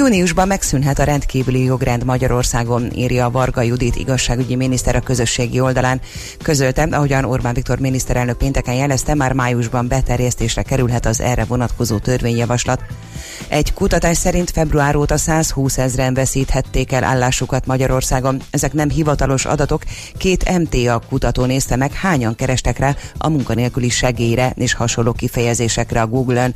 [0.00, 6.00] Júniusban megszűnhet a rendkívüli jogrend Magyarországon, írja Varga Judit igazságügyi miniszter a közösségi oldalán.
[6.42, 12.80] Közölte, ahogyan Orbán Viktor miniszterelnök pénteken jelezte, már májusban beterjesztésre kerülhet az erre vonatkozó törvényjavaslat.
[13.48, 18.40] Egy kutatás szerint február óta 120 ezeren veszíthették el állásukat Magyarországon.
[18.50, 19.82] Ezek nem hivatalos adatok.
[20.18, 26.06] Két MTA kutató nézte meg, hányan kerestek rá a munkanélküli segélyre és hasonló kifejezésekre a
[26.06, 26.54] Google-ön.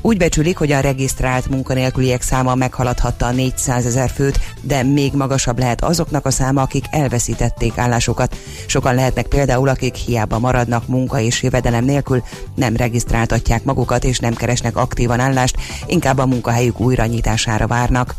[0.00, 5.58] Úgy becsülik, hogy a regisztrált munkanélküliek száma meghaladhatta a 400 ezer főt, de még magasabb
[5.58, 8.36] lehet azoknak a száma, akik elveszítették állásukat.
[8.66, 12.22] Sokan lehetnek például, akik hiába maradnak munka és jövedelem nélkül,
[12.54, 15.56] nem regisztráltatják magukat és nem keresnek aktívan állást,
[15.86, 18.14] inkább a munkahelyük újranyitására várnak.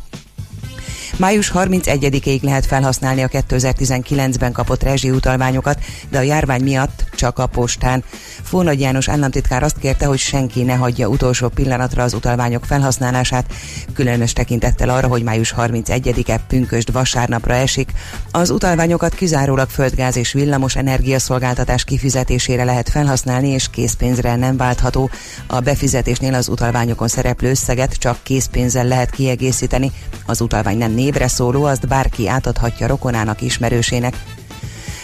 [1.17, 8.03] Május 31-ig lehet felhasználni a 2019-ben kapott rezsiutalványokat, de a járvány miatt csak a postán.
[8.43, 13.53] Fónagy János államtitkár azt kérte, hogy senki ne hagyja utolsó pillanatra az utalványok felhasználását,
[13.93, 17.91] különös tekintettel arra, hogy május 31-e pünkösd vasárnapra esik.
[18.31, 25.09] Az utalványokat kizárólag földgáz és villamos energiaszolgáltatás kifizetésére lehet felhasználni, és készpénzre nem váltható.
[25.47, 29.91] A befizetésnél az utalványokon szereplő összeget csak készpénzzel lehet kiegészíteni.
[30.25, 34.15] Az utalvány nem névre szóló, azt bárki átadhatja rokonának, ismerősének.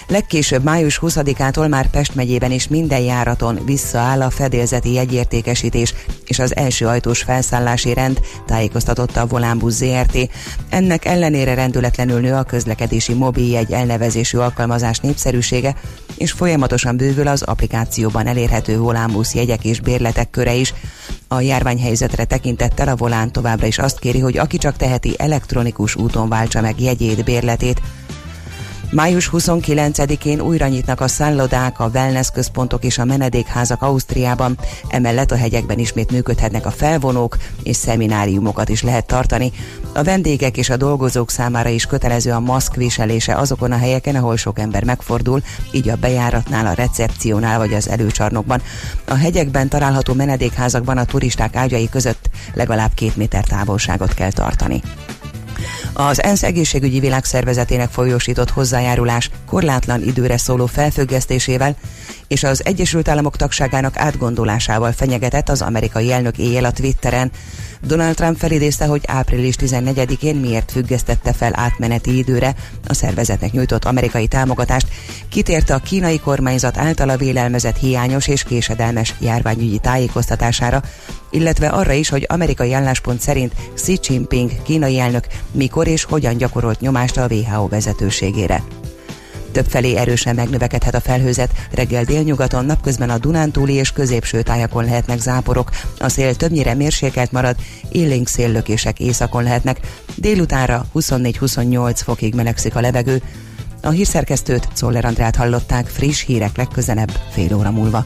[0.10, 5.94] Legkésőbb május 20-ától már Pest megyében is minden járaton visszaáll a fedélzeti jegyértékesítés
[6.26, 10.18] és az első ajtós felszállási rend, tájékoztatotta a Volánbusz ZRT.
[10.70, 15.76] Ennek ellenére rendületlenül nő a közlekedési mobiljegy elnevezésű alkalmazás népszerűsége,
[16.18, 20.74] és folyamatosan bővül az applikációban elérhető Volánbusz jegyek és bérletek köre is.
[21.28, 26.30] A járványhelyzetre tekintettel a Volán továbbra is azt kéri, hogy aki csak teheti elektronikus úton
[26.30, 27.82] váltsa meg jegyét, bérletét,
[28.92, 35.36] Május 29-én újra nyitnak a szállodák, a wellness központok és a menedékházak Ausztriában, emellett a
[35.36, 39.52] hegyekben ismét működhetnek a felvonók, és szemináriumokat is lehet tartani.
[39.94, 44.38] A vendégek és a dolgozók számára is kötelező a maszk viselése azokon a helyeken, ahol
[44.38, 48.62] sok ember megfordul, így a bejáratnál, a recepciónál vagy az előcsarnokban.
[49.06, 54.82] A hegyekben található menedékházakban a turisták ágyai között legalább két méter távolságot kell tartani.
[56.00, 61.76] Az ENSZ egészségügyi világszervezetének folyósított hozzájárulás korlátlan időre szóló felfüggesztésével
[62.28, 67.32] és az Egyesült Államok tagságának átgondolásával fenyegetett az amerikai elnök éjjel a Twitteren.
[67.82, 72.56] Donald Trump felidézte, hogy április 14-én miért függesztette fel átmeneti időre
[72.88, 74.88] a szervezetnek nyújtott amerikai támogatást,
[75.30, 80.82] kitérte a kínai kormányzat általa vélelmezett hiányos és késedelmes járványügyi tájékoztatására,
[81.30, 86.80] illetve arra is, hogy amerikai álláspont szerint Xi Jinping kínai elnök mikor és hogyan gyakorolt
[86.80, 88.64] nyomást a WHO vezetőségére.
[89.52, 95.70] Többfelé erősen megnövekedhet a felhőzet, reggel délnyugaton, napközben a Dunántúli és középső tájakon lehetnek záporok,
[96.00, 97.56] a szél többnyire mérsékelt marad,
[97.92, 99.80] élénk széllökések északon lehetnek,
[100.16, 103.22] délutánra 24-28 fokig melegszik a levegő,
[103.82, 108.06] a hírszerkesztőt Czoller Andrát hallották friss hírek legközelebb fél óra múlva.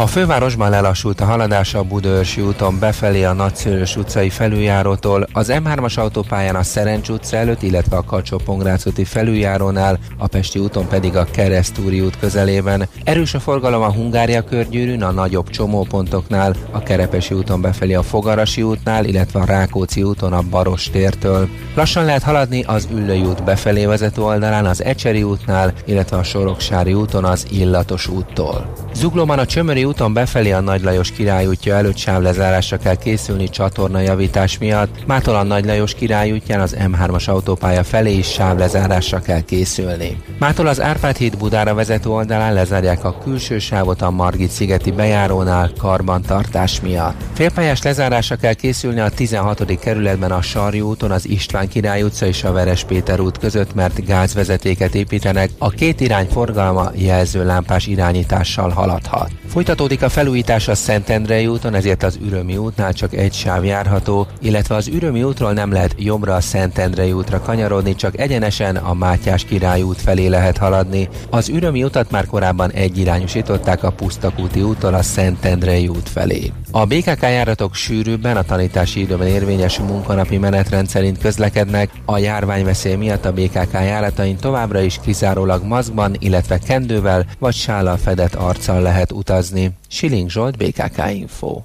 [0.00, 5.98] a fővárosban lelassult a haladás a Budaörsi úton befelé a Nagyszőrös utcai felüljárótól, az M3-as
[5.98, 8.40] autópályán a Szerencs utca előtt, illetve a kacsó
[8.86, 12.88] úti felüljárónál, a Pesti úton pedig a Keresztúri út közelében.
[13.04, 18.62] Erős a forgalom a Hungária körgyűrűn, a nagyobb csomópontoknál, a Kerepesi úton befelé a Fogarasi
[18.62, 21.48] útnál, illetve a Rákóczi úton a Baros tértől.
[21.74, 26.94] Lassan lehet haladni az Üllői út befelé vezető oldalán, az Ecseri útnál, illetve a Soroksári
[26.94, 28.72] úton az Illatos úttól.
[28.94, 34.00] Zuglóban a Csömöri úton befelé a Nagy Lajos király útja előtt sávlezárásra kell készülni csatorna
[34.00, 39.40] javítás miatt, mától a Nagy Lajos király útján az M3-as autópálya felé is sávlezárásra kell
[39.40, 40.22] készülni.
[40.38, 45.70] Mától az Árpád híd Budára vezető oldalán lezárják a külső sávot a Margit szigeti bejárónál
[45.78, 47.20] karbantartás miatt.
[47.34, 49.78] Félpályás lezárásra kell készülni a 16.
[49.78, 54.04] kerületben a Sarjú úton az István király utca és a Veres Péter út között, mert
[54.06, 59.30] gázvezetéket építenek, a két irány forgalma jelzőlámpás irányítással haladhat.
[59.78, 64.74] Folytatódik a felújítás a Szentendrei úton, ezért az Ürömi útnál csak egy sáv járható, illetve
[64.74, 69.82] az Ürömi útról nem lehet jobbra a Szentendrei útra kanyarodni, csak egyenesen a Mátyás király
[69.82, 71.08] út felé lehet haladni.
[71.30, 76.52] Az Ürömi utat már korábban egyirányosították a Pusztakúti úttól a Szentendrei út felé.
[76.70, 83.24] A BKK járatok sűrűbben a tanítási időben érvényes munkanapi menetrend szerint közlekednek, a járványveszély miatt
[83.24, 89.70] a BKK járatain továbbra is kizárólag maszkban, illetve kendővel vagy sállal fedett arccal lehet utazni.
[89.88, 91.60] Siling Zsolt, BKK Info.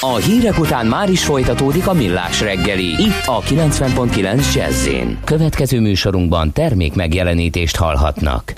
[0.00, 2.88] A hírek után már is folytatódik a millás reggeli.
[2.88, 4.88] Itt a 90.9 jazz
[5.24, 8.52] Következő műsorunkban termék megjelenítést hallhatnak.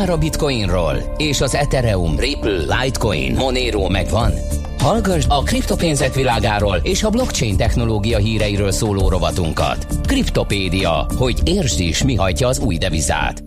[0.00, 1.14] Már a Bitcoinról?
[1.16, 4.32] És az Ethereum, Ripple, Litecoin, Monero megvan?
[4.78, 9.86] Hallgass a kriptopénzek világáról és a blockchain technológia híreiről szóló rovatunkat.
[10.06, 13.42] Kriptopédia, hogy értsd is, mi hajtja az új devizát.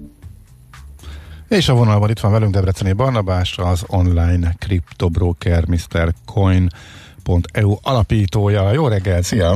[1.50, 6.14] És a vonalban itt van velünk Debreceni Barnabás, az online kriptobroker Mr.
[6.26, 8.72] Coin.eu alapítója.
[8.72, 9.56] Jó reggel, szia!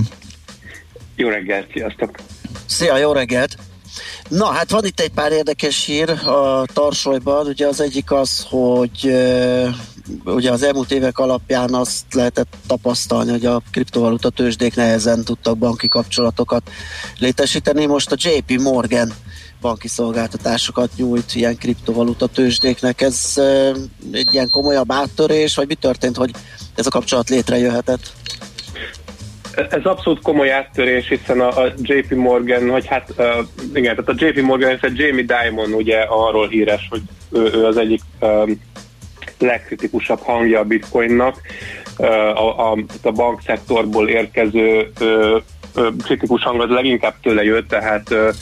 [1.16, 2.16] Jó reggelt, sziasztok!
[2.66, 3.67] Szia, jó reggelt!
[4.30, 7.48] Na, hát van itt egy pár érdekes hír a tarsolyban.
[7.48, 9.14] Ugye az egyik az, hogy
[10.26, 15.88] ugye az elmúlt évek alapján azt lehetett tapasztalni, hogy a kriptovaluta tőzsdék nehezen tudtak banki
[15.88, 16.70] kapcsolatokat
[17.20, 17.86] létesíteni.
[17.86, 19.14] Most a JP Morgan
[19.62, 23.02] banki szolgáltatásokat nyújt ilyen kriptovaluta tőzsdéknek.
[23.02, 23.34] Ez
[24.12, 26.32] egy ilyen komolyabb áttörés, vagy mi történt, hogy
[26.76, 28.12] ez a kapcsolat létrejöhetett?
[29.58, 33.26] Ez abszolút komoly áttörés, hiszen a, a JP Morgan, hogy hát uh,
[33.74, 37.02] igen, tehát a JP Morgan, a Jamie Dimon ugye arról híres, hogy
[37.32, 38.62] ő, ő az egyik um,
[39.40, 41.42] legkritikusabb hangja a bitcoinnak.
[41.98, 42.08] Uh,
[42.42, 45.42] a, a, a bankszektorból érkező uh,
[46.04, 48.34] kritikus hang az leginkább tőle jött, tehát uh,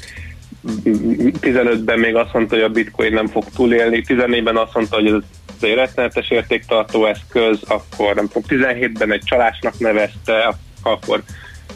[1.42, 5.22] 15-ben még azt mondta, hogy a bitcoin nem fog túlélni, 14-ben azt mondta, hogy ez
[5.62, 10.56] egy rettenetes értéktartó eszköz, akkor nem tudom, 17-ben egy csalásnak nevezte,
[10.86, 11.24] akkor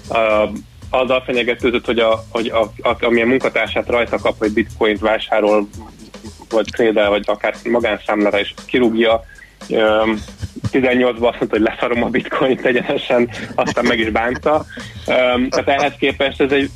[0.09, 0.49] uh,
[0.89, 5.67] azzal fenyegetőzött, hogy, a, hogy a, a, amilyen munkatársát rajta kap, hogy bitcoint vásárol,
[6.49, 9.23] vagy trédel, vagy akár magánszámlára is kirúgja.
[9.67, 10.23] Um,
[10.71, 14.65] 18-ban azt mondta, hogy leszarom a bitcoint egyenesen, aztán meg is bánta.
[15.07, 16.69] Um, tehát ehhez képest ez egy,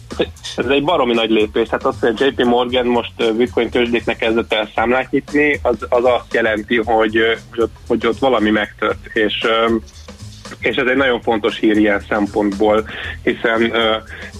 [0.56, 1.68] ez egy baromi nagy lépés.
[1.68, 6.34] Tehát az, hogy JP Morgan most bitcoin tőzsdéknek kezdett el számlát nyitni, az, az azt
[6.34, 7.20] jelenti, hogy,
[7.50, 9.08] hogy, ott, hogy ott valami megtört.
[9.14, 9.84] És um,
[10.60, 12.90] és ez egy nagyon fontos hír ilyen szempontból,
[13.24, 13.72] hiszen uh,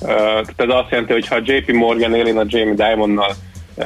[0.02, 3.36] uh, ez azt jelenti, hogy ha JP Morgan élén a Jamie Dimonnal
[3.76, 3.86] uh,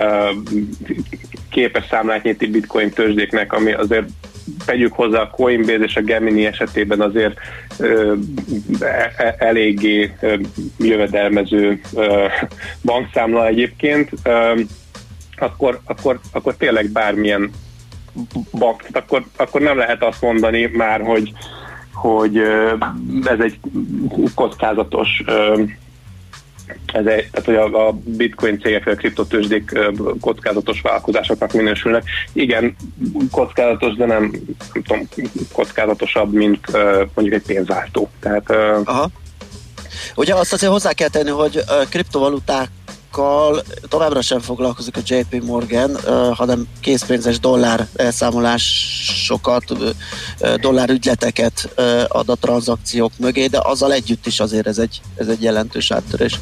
[1.50, 4.06] képes számlát nyitni bitcoin tőzsdéknek, ami azért
[4.66, 7.40] tegyük hozzá a Coinbase és a Gemini esetében azért
[7.78, 8.14] ö,
[8.80, 10.36] e, eléggé ö,
[10.80, 12.26] jövedelmező ö,
[12.84, 14.60] bankszámla egyébként, ö,
[15.38, 17.52] akkor, akkor, akkor tényleg bármilyen
[18.52, 21.32] bank, akkor, akkor nem lehet azt mondani már, hogy,
[21.98, 22.38] hogy
[23.24, 23.60] ez egy
[24.36, 25.24] kockázatos
[26.86, 29.92] ez egy, tehát, hogy a, a bitcoin cégek, a kriptotőzsdék ö,
[30.22, 32.04] kockázatos vállalkozásoknak minősülnek.
[32.34, 32.76] Igen,
[33.32, 34.32] kockázatos, de nem,
[34.74, 35.08] nem tudom,
[35.52, 36.72] kockázatosabb, mint
[37.14, 38.10] mondjuk egy pénzváltó.
[38.20, 38.50] Tehát,
[38.84, 39.10] Aha.
[40.16, 41.82] Ugye azt azért hozzá kell tenni, hogy ö,
[43.18, 45.98] kriptovalutákkal továbbra sem foglalkozik a JP Morgan,
[46.34, 49.64] hanem készpénzes dollár elszámolásokat,
[50.60, 51.70] dollár ügyleteket
[52.08, 56.40] ad a tranzakciók mögé, de azzal együtt is azért ez egy, ez egy jelentős áttörés.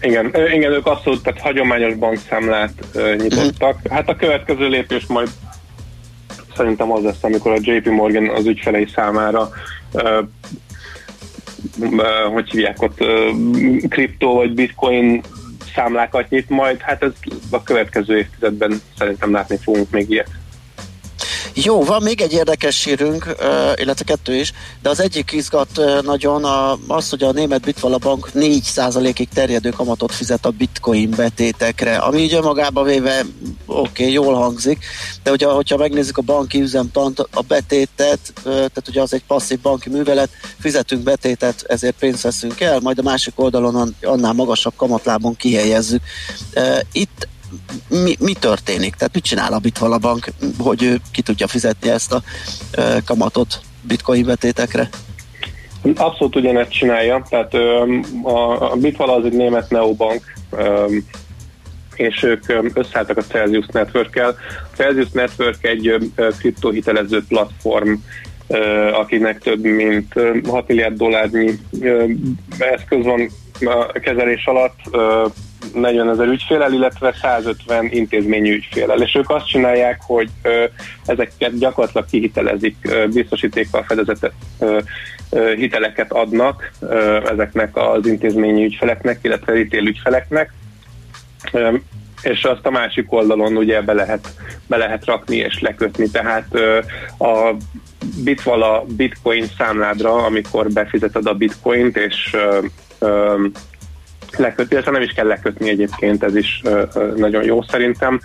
[0.00, 2.72] Igen, igen, ők abszolút, tehát hagyományos bankszámlát
[3.16, 3.78] nyitottak.
[3.90, 5.28] Hát a következő lépés majd
[6.56, 9.50] szerintem az lesz, amikor a JP Morgan az ügyfelei számára
[12.32, 13.04] hogy hívják ott,
[13.88, 15.22] kriptó vagy bitcoin
[15.74, 17.12] számlákat nyit majd, hát ez
[17.50, 20.39] a következő évtizedben szerintem látni fogunk még ilyet.
[21.54, 23.36] Jó, van még egy érdekes hírünk,
[23.74, 24.52] illetve kettő is,
[24.82, 30.14] de az egyik izgat nagyon a, az, hogy a német Bitvala Bank 4%-ig terjedő kamatot
[30.14, 33.24] fizet a bitcoin betétekre, ami ugye magába véve
[33.66, 34.84] oké, okay, jól hangzik,
[35.22, 39.88] de ugye, hogyha megnézzük a banki üzemtant, a betétet, tehát ugye az egy passzív banki
[39.88, 46.02] művelet, fizetünk betétet, ezért pénzt veszünk el, majd a másik oldalon annál magasabb kamatlábon kihelyezzük.
[46.92, 47.28] Itt
[47.88, 48.94] mi, mi történik?
[48.94, 50.26] Tehát mit csinál a Bitvala Bank,
[50.58, 52.22] hogy ő ki tudja fizetni ezt a
[52.72, 54.88] e, kamatot bitcoin betétekre?
[55.96, 57.54] Abszolút ugyanezt csinálja, tehát
[58.22, 60.22] a, a Bitvala az egy német neobank,
[61.94, 62.44] és ők
[62.74, 64.28] összeálltak a Celsius Network-kel.
[64.72, 67.94] A Celsius Network egy kriptohitelező platform,
[68.92, 70.12] akinek több mint
[70.48, 71.58] 6 milliárd dollárnyi
[72.58, 73.30] eszköz van
[73.92, 74.78] kezelés alatt,
[75.74, 79.02] 40 ezer ügyfélel, illetve 150 intézményi ügyfélel.
[79.02, 80.30] És ők azt csinálják, hogy
[81.06, 82.76] ezeket gyakorlatilag kihitelezik,
[83.12, 84.32] biztosítékkal fedezett
[85.56, 86.70] hiteleket adnak
[87.30, 90.52] ezeknek az intézményi ügyfeleknek, illetve retail ügyfeleknek.
[92.22, 94.28] És azt a másik oldalon ugye be lehet,
[94.66, 96.10] be lehet rakni és lekötni.
[96.10, 96.54] Tehát
[97.18, 97.54] a
[98.24, 102.36] Bitvala bitcoin számládra, amikor befizeted a bitcoint, és
[104.36, 106.62] lekötni, illetve nem is kell lekötni egyébként, ez is
[107.16, 108.20] nagyon jó szerintem.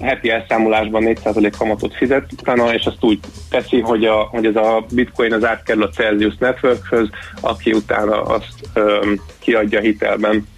[0.00, 3.18] Heti elszámolásban 4% kamatot fizet utána, és azt úgy
[3.50, 7.08] teszi, hogy, a, hogy ez a bitcoin az átkerül a Celsius Networkhöz,
[7.40, 10.48] aki utána azt um, kiadja hitelben.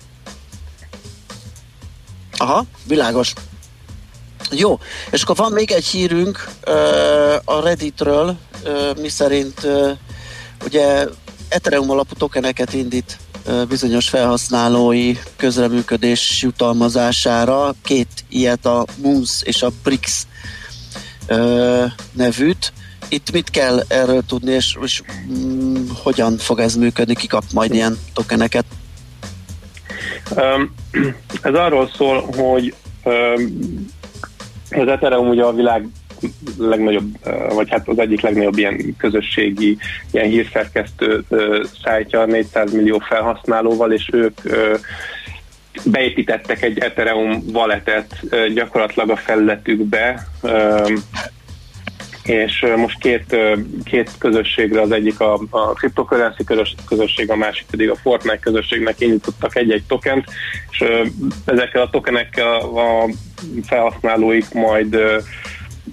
[2.37, 3.33] Aha, világos.
[4.51, 4.79] Jó,
[5.11, 6.75] és akkor van még egy hírünk uh,
[7.45, 9.91] a Redditről, uh, mi szerint uh,
[10.65, 11.05] ugye
[11.49, 13.19] Ethereum alapú tokeneket indít
[13.69, 17.75] bizonyos felhasználói közreműködés jutalmazására.
[17.83, 20.27] Két ilyet a Moons és a Prix
[22.13, 22.73] nevűt.
[23.09, 27.75] Itt mit kell erről tudni, és, és mm, hogyan fog ez működni, ki kap majd
[27.75, 28.65] ilyen tokeneket?
[31.43, 32.75] Ez arról szól, hogy
[34.71, 35.89] az Ethereum ugye a világ
[36.59, 37.19] legnagyobb,
[37.55, 39.77] vagy hát az egyik legnagyobb ilyen közösségi,
[40.11, 41.25] ilyen hírszerkesztő
[41.83, 44.41] szájtja 400 millió felhasználóval, és ők
[45.85, 48.21] beépítettek egy Ethereum walletet
[48.55, 50.27] gyakorlatilag a felületükbe,
[52.27, 53.37] és most két,
[53.85, 56.45] két közösségre, az egyik a, a cryptocurrency
[56.89, 60.25] közösség, a másik pedig a Fortnite közösségnek indítottak egy-egy tokent,
[60.71, 60.85] és
[61.45, 63.09] ezekkel a tokenekkel a
[63.67, 64.99] felhasználóik majd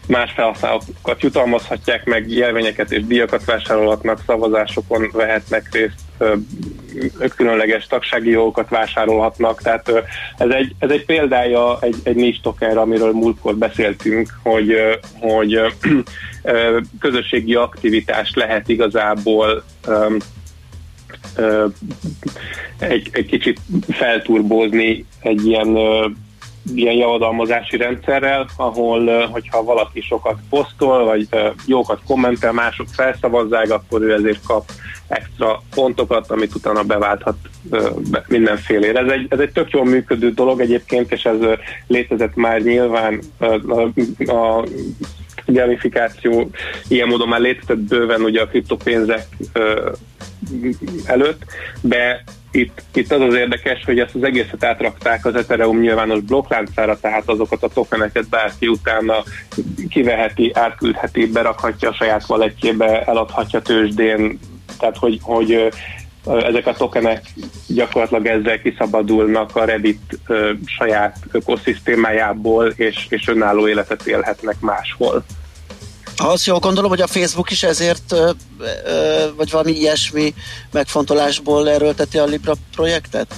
[0.08, 6.00] más felhasználókat jutalmazhatják meg, jelvényeket és díjakat vásárolhatnak, szavazásokon vehetnek részt,
[7.36, 9.90] különleges tagsági jogokat vásárolhatnak, tehát
[10.38, 14.76] ez egy, ez egy példája egy, egy nincs tokenre, amiről múltkor beszéltünk, hogy,
[15.20, 15.60] hogy
[17.00, 19.64] közösségi aktivitás lehet igazából
[22.80, 23.60] egy, egy kicsit
[23.90, 25.78] felturbózni egy ilyen
[26.76, 31.28] ilyen javadalmazási rendszerrel, ahol, hogyha valaki sokat posztol, vagy
[31.66, 34.72] jókat kommentel, mások felszavazzák, akkor ő ezért kap
[35.08, 37.36] extra pontokat, amit utána beválthat
[38.28, 39.00] mindenfélére.
[39.00, 41.38] Ez egy, ez egy tök jól működő dolog egyébként, és ez
[41.88, 43.82] létezett már nyilván a,
[44.32, 44.66] a
[45.46, 46.50] gamifikáció
[46.88, 49.28] ilyen módon már létezett bőven ugye a kriptopénzek
[51.06, 51.44] előtt,
[51.82, 52.24] de
[52.56, 57.30] itt, itt az az érdekes, hogy ezt az egészet átrakták az Ethereum nyilvános blokkláncára, tehát
[57.30, 59.24] azokat a tokeneket bárki utána
[59.90, 64.40] kiveheti, átküldheti, berakhatja a saját valetjébe, eladhatja tőzsdén,
[64.80, 65.70] tehát hogy, hogy
[66.26, 67.22] ezek a tokenek
[67.68, 70.20] gyakorlatilag ezzel kiszabadulnak a Reddit
[70.66, 75.24] saját ökoszisztémájából, és, és önálló életet élhetnek máshol.
[76.18, 78.16] Azt jól gondolom, hogy a Facebook is ezért,
[79.36, 80.34] vagy valami ilyesmi
[80.72, 83.36] megfontolásból erőlteti a Libra projektet?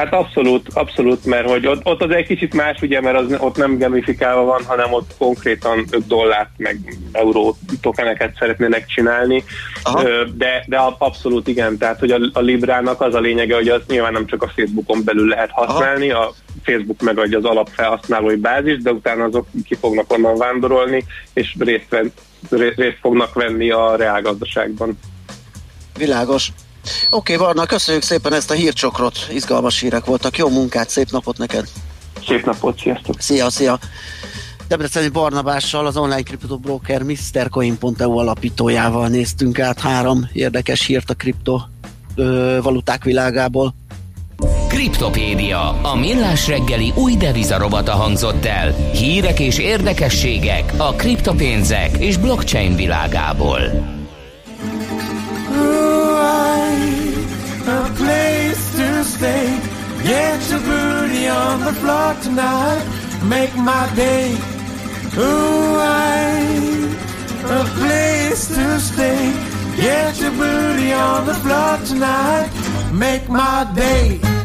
[0.00, 3.56] Hát abszolút, abszolút, mert hogy ott, ott az egy kicsit más, ugye, mert az, ott
[3.56, 9.44] nem gamifikálva van, hanem ott konkrétan 5 dollárt meg euró tokeneket szeretnének csinálni,
[9.82, 10.02] Aha.
[10.36, 14.12] de, de abszolút igen, tehát hogy a, a Librának az a lényege, hogy az nyilván
[14.12, 16.24] nem csak a Facebookon belül lehet használni, Aha.
[16.24, 21.88] a Facebook megadja az alapfelhasználói bázis, de utána azok ki fognak onnan vándorolni, és részt,
[21.88, 22.12] ven,
[22.76, 24.98] részt fognak venni a reálgazdaságban.
[25.98, 26.52] Világos.
[27.10, 30.38] Oké, okay, Varna, köszönjük szépen ezt a hírcsokrot, izgalmas hírek voltak.
[30.38, 31.68] Jó munkát, szép napot neked!
[32.26, 33.20] Szép napot, sziasztok!
[33.20, 33.78] Szia, szia!
[34.68, 41.60] Debreceni Barnabással, az online kriptobroker MrCoin.eu alapítójával néztünk át három érdekes hírt a kripto
[42.14, 43.74] ö, valuták világából.
[44.68, 48.74] Kriptopédia, a millás reggeli új devizarobata hangzott el.
[48.92, 53.60] Hírek és érdekességek a kriptopénzek és blockchain világából.
[59.20, 62.82] Get your booty on the floor tonight.
[63.22, 64.32] Make my day.
[65.18, 66.40] Ooh, I,
[67.44, 69.32] a place to stay.
[69.76, 72.50] Get your booty on the floor tonight.
[72.94, 74.39] Make my day.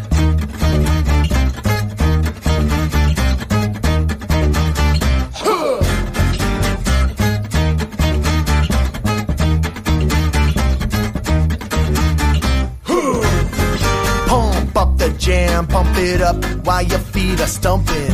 [15.26, 18.12] Jam, pump it up while your feet are stumping.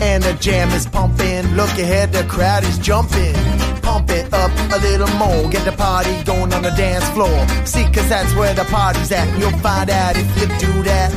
[0.00, 1.44] And the jam is pumping.
[1.54, 3.34] Look ahead, the crowd is jumping.
[3.82, 5.50] Pump it up a little more.
[5.50, 7.36] Get the party going on the dance floor.
[7.66, 9.28] See, cause that's where the party's at.
[9.38, 11.12] You'll find out if you do that.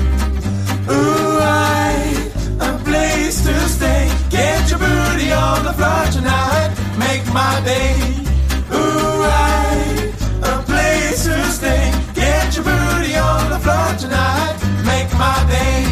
[0.90, 2.30] Ooh, I,
[2.60, 4.12] a place to stay.
[4.30, 6.76] Get your booty on the floor tonight.
[7.00, 7.96] Make my day.
[8.74, 9.07] Ooh,
[15.18, 15.86] my day.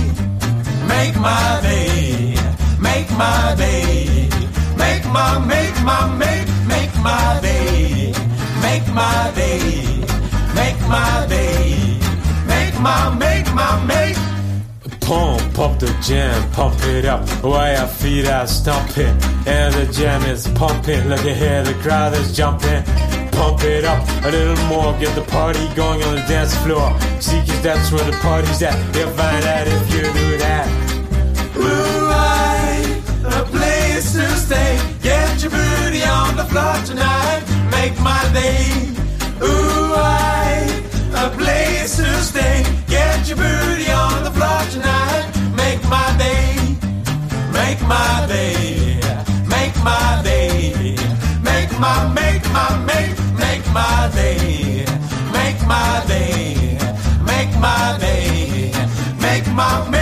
[0.88, 2.36] Make my day.
[2.80, 4.30] Make my day.
[4.78, 8.14] Make my, make my, make, make my day.
[8.62, 9.60] Make my day.
[10.56, 12.00] Make my day.
[12.48, 14.18] Make my, make my, make.
[15.06, 19.16] Pump up the jam, pump it up while your feet are stomping.
[19.46, 21.08] And the jam is pumping.
[21.10, 22.84] Look at here, the crowd is jumping.
[23.32, 26.90] Pump it up a little more, get the party going on the dance floor.
[27.22, 28.74] See, cause that's where the party's at.
[28.96, 30.68] You'll find out if you do that.
[31.56, 34.80] Ooh, I, a place to stay.
[35.04, 37.44] Get your booty on the floor tonight.
[37.70, 38.90] Make my day.
[39.40, 40.66] Ooh, I,
[41.14, 42.66] a place to stay.
[42.88, 43.92] Get your booty
[48.36, 49.00] day.
[49.56, 50.96] Make my day.
[51.50, 54.86] Make my, make my, make, make my day.
[55.38, 56.78] Make my day.
[57.32, 58.72] Make my day.
[59.26, 59.95] Make my, make my,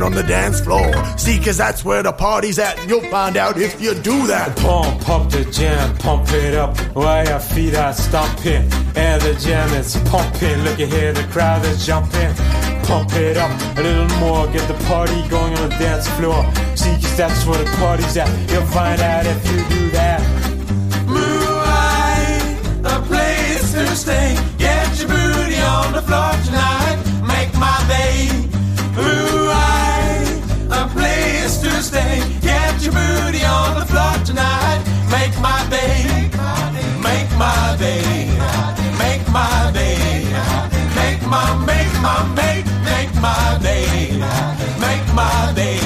[0.00, 1.18] going on the dance floor.
[1.18, 4.56] See, cause that's where the party's at, and you'll find out if you do that.
[4.56, 8.70] Pump pump the jam, pump it up while your feet are stomping.
[8.96, 10.58] And the jam is pumping.
[10.64, 12.34] Look at here, the crowd is jumping.
[12.84, 16.42] Pump it up a little more, get the party going on the dance floor.
[16.76, 18.28] See, cause that's where the party's at.
[18.50, 20.20] You'll find out if you do that.
[21.06, 24.36] Moonlight, a place to stay.
[24.58, 26.98] Get your booty on the floor tonight.
[27.26, 28.28] Make my day.
[28.96, 29.39] Moonlight,
[33.90, 34.82] floor tonight.
[35.10, 36.30] Make my day.
[37.08, 38.02] Make my day.
[39.02, 39.98] Make my day.
[40.98, 43.86] Make my, make my, make, make my day.
[44.84, 45.80] Make my day.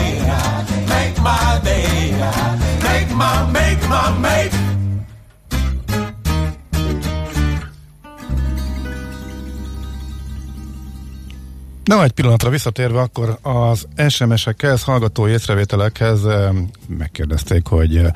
[0.93, 2.12] Make my day.
[2.86, 4.64] Make my, make my, make.
[11.85, 16.51] Na, egy pillanatra visszatérve akkor az SMS-ekhez, hallgatói észrevételekhez eh,
[16.89, 18.11] megkérdezték, hogy eh,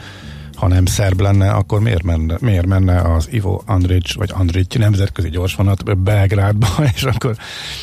[0.58, 5.30] ha nem szerb lenne, akkor miért menne, miért menne az Ivo Andrić, vagy Andrić nemzetközi
[5.30, 7.36] gyorsvonat Belgrádba, és akkor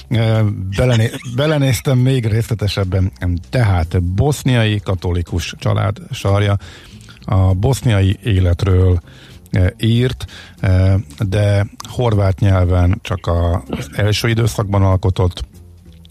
[0.09, 0.43] e,
[0.75, 3.11] belené, belenéztem még részletesebben.
[3.49, 6.57] Tehát boszniai katolikus család sarja
[7.25, 8.99] a boszniai életről
[9.77, 10.25] írt,
[11.19, 13.27] de horvát nyelven csak
[13.69, 15.43] az első időszakban alkotott,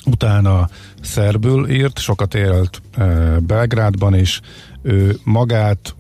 [0.05, 0.69] utána
[1.03, 3.05] szerbül írt, sokat élt e,
[3.39, 4.41] Belgrádban is,
[4.83, 5.95] ő magát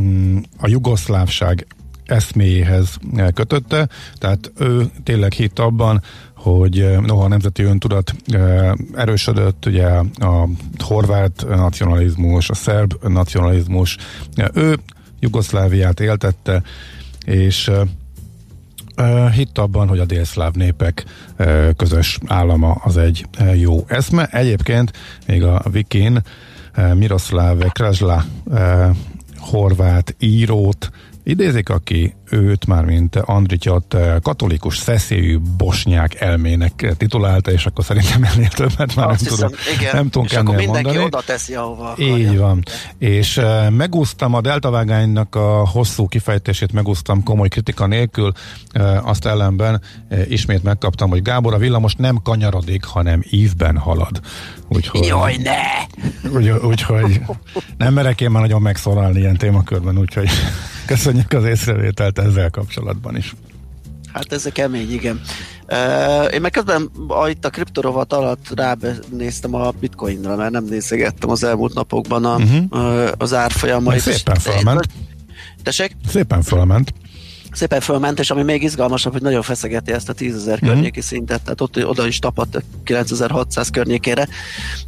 [0.00, 1.66] mm, a jugoszlávság
[2.04, 2.98] eszméjéhez
[3.34, 3.88] kötötte,
[4.18, 6.02] tehát ő tényleg hitt abban,
[6.36, 8.14] hogy noha a nemzeti öntudat
[8.94, 9.86] erősödött, ugye
[10.18, 10.48] a
[10.78, 13.96] horvát nacionalizmus, a szerb nacionalizmus,
[14.54, 14.78] ő
[15.20, 16.62] Jugoszláviát éltette,
[17.24, 17.70] és
[19.34, 21.04] hitt abban, hogy a délszláv népek
[21.76, 24.26] közös állama az egy jó eszme.
[24.26, 24.92] Egyébként
[25.26, 26.22] még a Vikin
[26.94, 28.24] Miroslav Krasla
[29.36, 30.90] horvát írót
[31.24, 38.48] idézik, aki őt már mint Andrityot katolikus szeszélyű bosnyák elmének titulálta, és akkor szerintem ennél
[38.48, 39.96] többet már Azt nem hiszem, tudom, igen.
[39.96, 41.06] nem tudunk és ennél akkor mindenki mondani.
[41.06, 42.40] oda teszi, ahova Így akarja.
[42.40, 42.62] van.
[42.98, 48.32] És uh, megúsztam a deltavágánynak a hosszú kifejtését, megúsztam komoly kritika nélkül,
[48.74, 49.80] uh, azt ellenben
[50.28, 54.20] ismét megkaptam, hogy Gábor a villamos nem kanyarodik, hanem ívben halad.
[54.74, 55.60] Úgyhogy, Jaj, ne!
[56.30, 57.20] Úgy, úgyhogy
[57.78, 60.28] nem merek én már nagyon megszorálni ilyen témakörben, úgyhogy
[60.86, 63.34] köszönjük az észrevételt ezzel kapcsolatban is.
[64.12, 65.20] Hát ez a kemény, igen.
[65.68, 71.30] Uh, én meg közben a, itt a kriptorovat alatt ránéztem a bitcoinra, mert nem nézegettem
[71.30, 72.64] az elmúlt napokban a, uh-huh.
[72.70, 74.00] uh, az árfolyamait.
[74.00, 74.88] Szépen felment.
[75.62, 75.96] Tessék?
[76.08, 76.94] Szépen felment
[77.54, 80.72] szépen fölment, és ami még izgalmasabb, hogy nagyon feszegeti ezt a 10 ezer mm-hmm.
[80.72, 84.28] környéki szintet, tehát ott oda is tapadt 9600 környékére,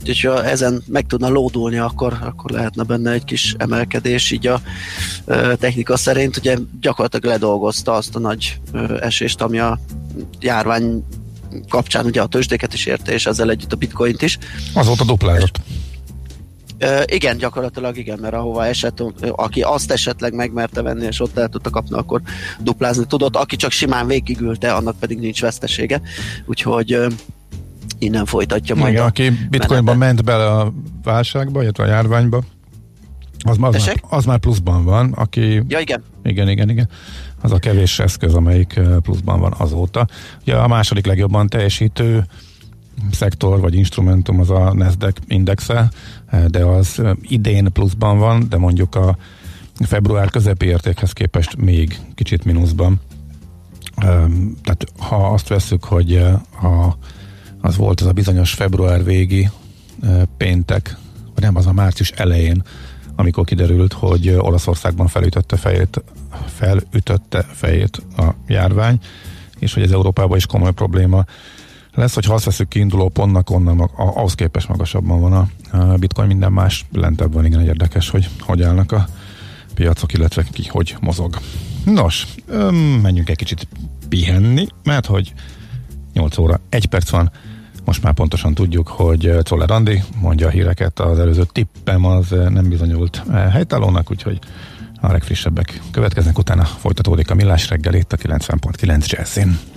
[0.00, 4.60] úgyhogy ha ezen meg tudna lódulni, akkor, akkor lehetne benne egy kis emelkedés, így a
[5.24, 9.78] ö, technika szerint ugye gyakorlatilag ledolgozta azt a nagy ö, esést, ami a
[10.40, 11.04] járvány
[11.68, 14.38] kapcsán ugye a tőzsdéket is érte, és ezzel együtt a bitcoint is.
[14.72, 15.60] Azóta duplázott.
[17.04, 21.70] Igen, gyakorlatilag igen, mert ahova esett, aki azt esetleg megmerte venni, és ott el tudta
[21.70, 22.20] kapni, akkor
[22.60, 23.36] duplázni tudott.
[23.36, 26.00] Aki csak simán végigülte, annak pedig nincs vesztesége.
[26.46, 26.98] Úgyhogy
[27.98, 28.92] innen folytatja majd.
[28.92, 30.72] Igen, aki bitcoinban ment bele a
[31.02, 32.42] válságba, illetve a járványba,
[33.44, 35.62] az, az, már, az már pluszban van, aki...
[35.68, 36.02] Ja, igen.
[36.24, 36.88] Igen, igen, igen.
[37.42, 40.06] Az a kevés eszköz, amelyik pluszban van azóta.
[40.40, 42.26] Ugye a második legjobban teljesítő
[43.12, 45.90] szektor vagy instrumentum az a Nasdaq indexe,
[46.46, 49.16] de az idén pluszban van, de mondjuk a
[49.80, 53.00] február közepi értékhez képest még kicsit mínuszban.
[54.62, 56.16] Tehát ha azt veszük, hogy
[56.62, 56.96] a,
[57.60, 59.50] az volt ez a bizonyos február végi
[60.36, 60.96] péntek,
[61.34, 62.62] vagy nem, az a március elején,
[63.16, 66.04] amikor kiderült, hogy Olaszországban felütötte fejét,
[66.46, 68.98] felütötte fejét a járvány,
[69.58, 71.24] és hogy ez Európában is komoly probléma
[71.96, 76.26] lesz, hogy ha azt veszük kiinduló pontnak, onnan ahhoz képest magasabban van a, a bitcoin,
[76.26, 79.06] minden más lentebb van, igen, érdekes, hogy hogy állnak a
[79.74, 81.38] piacok, illetve ki hogy mozog.
[81.84, 82.26] Nos,
[83.02, 83.68] menjünk egy kicsit
[84.08, 85.32] pihenni, mert hogy
[86.12, 87.30] 8 óra, 1 perc van,
[87.84, 92.68] most már pontosan tudjuk, hogy Czoller Andi mondja a híreket, az előző tippem az nem
[92.68, 94.38] bizonyult helytállónak, úgyhogy
[95.00, 99.58] a legfrissebbek következnek, utána folytatódik a millás reggel itt a 90.9 Jazzin.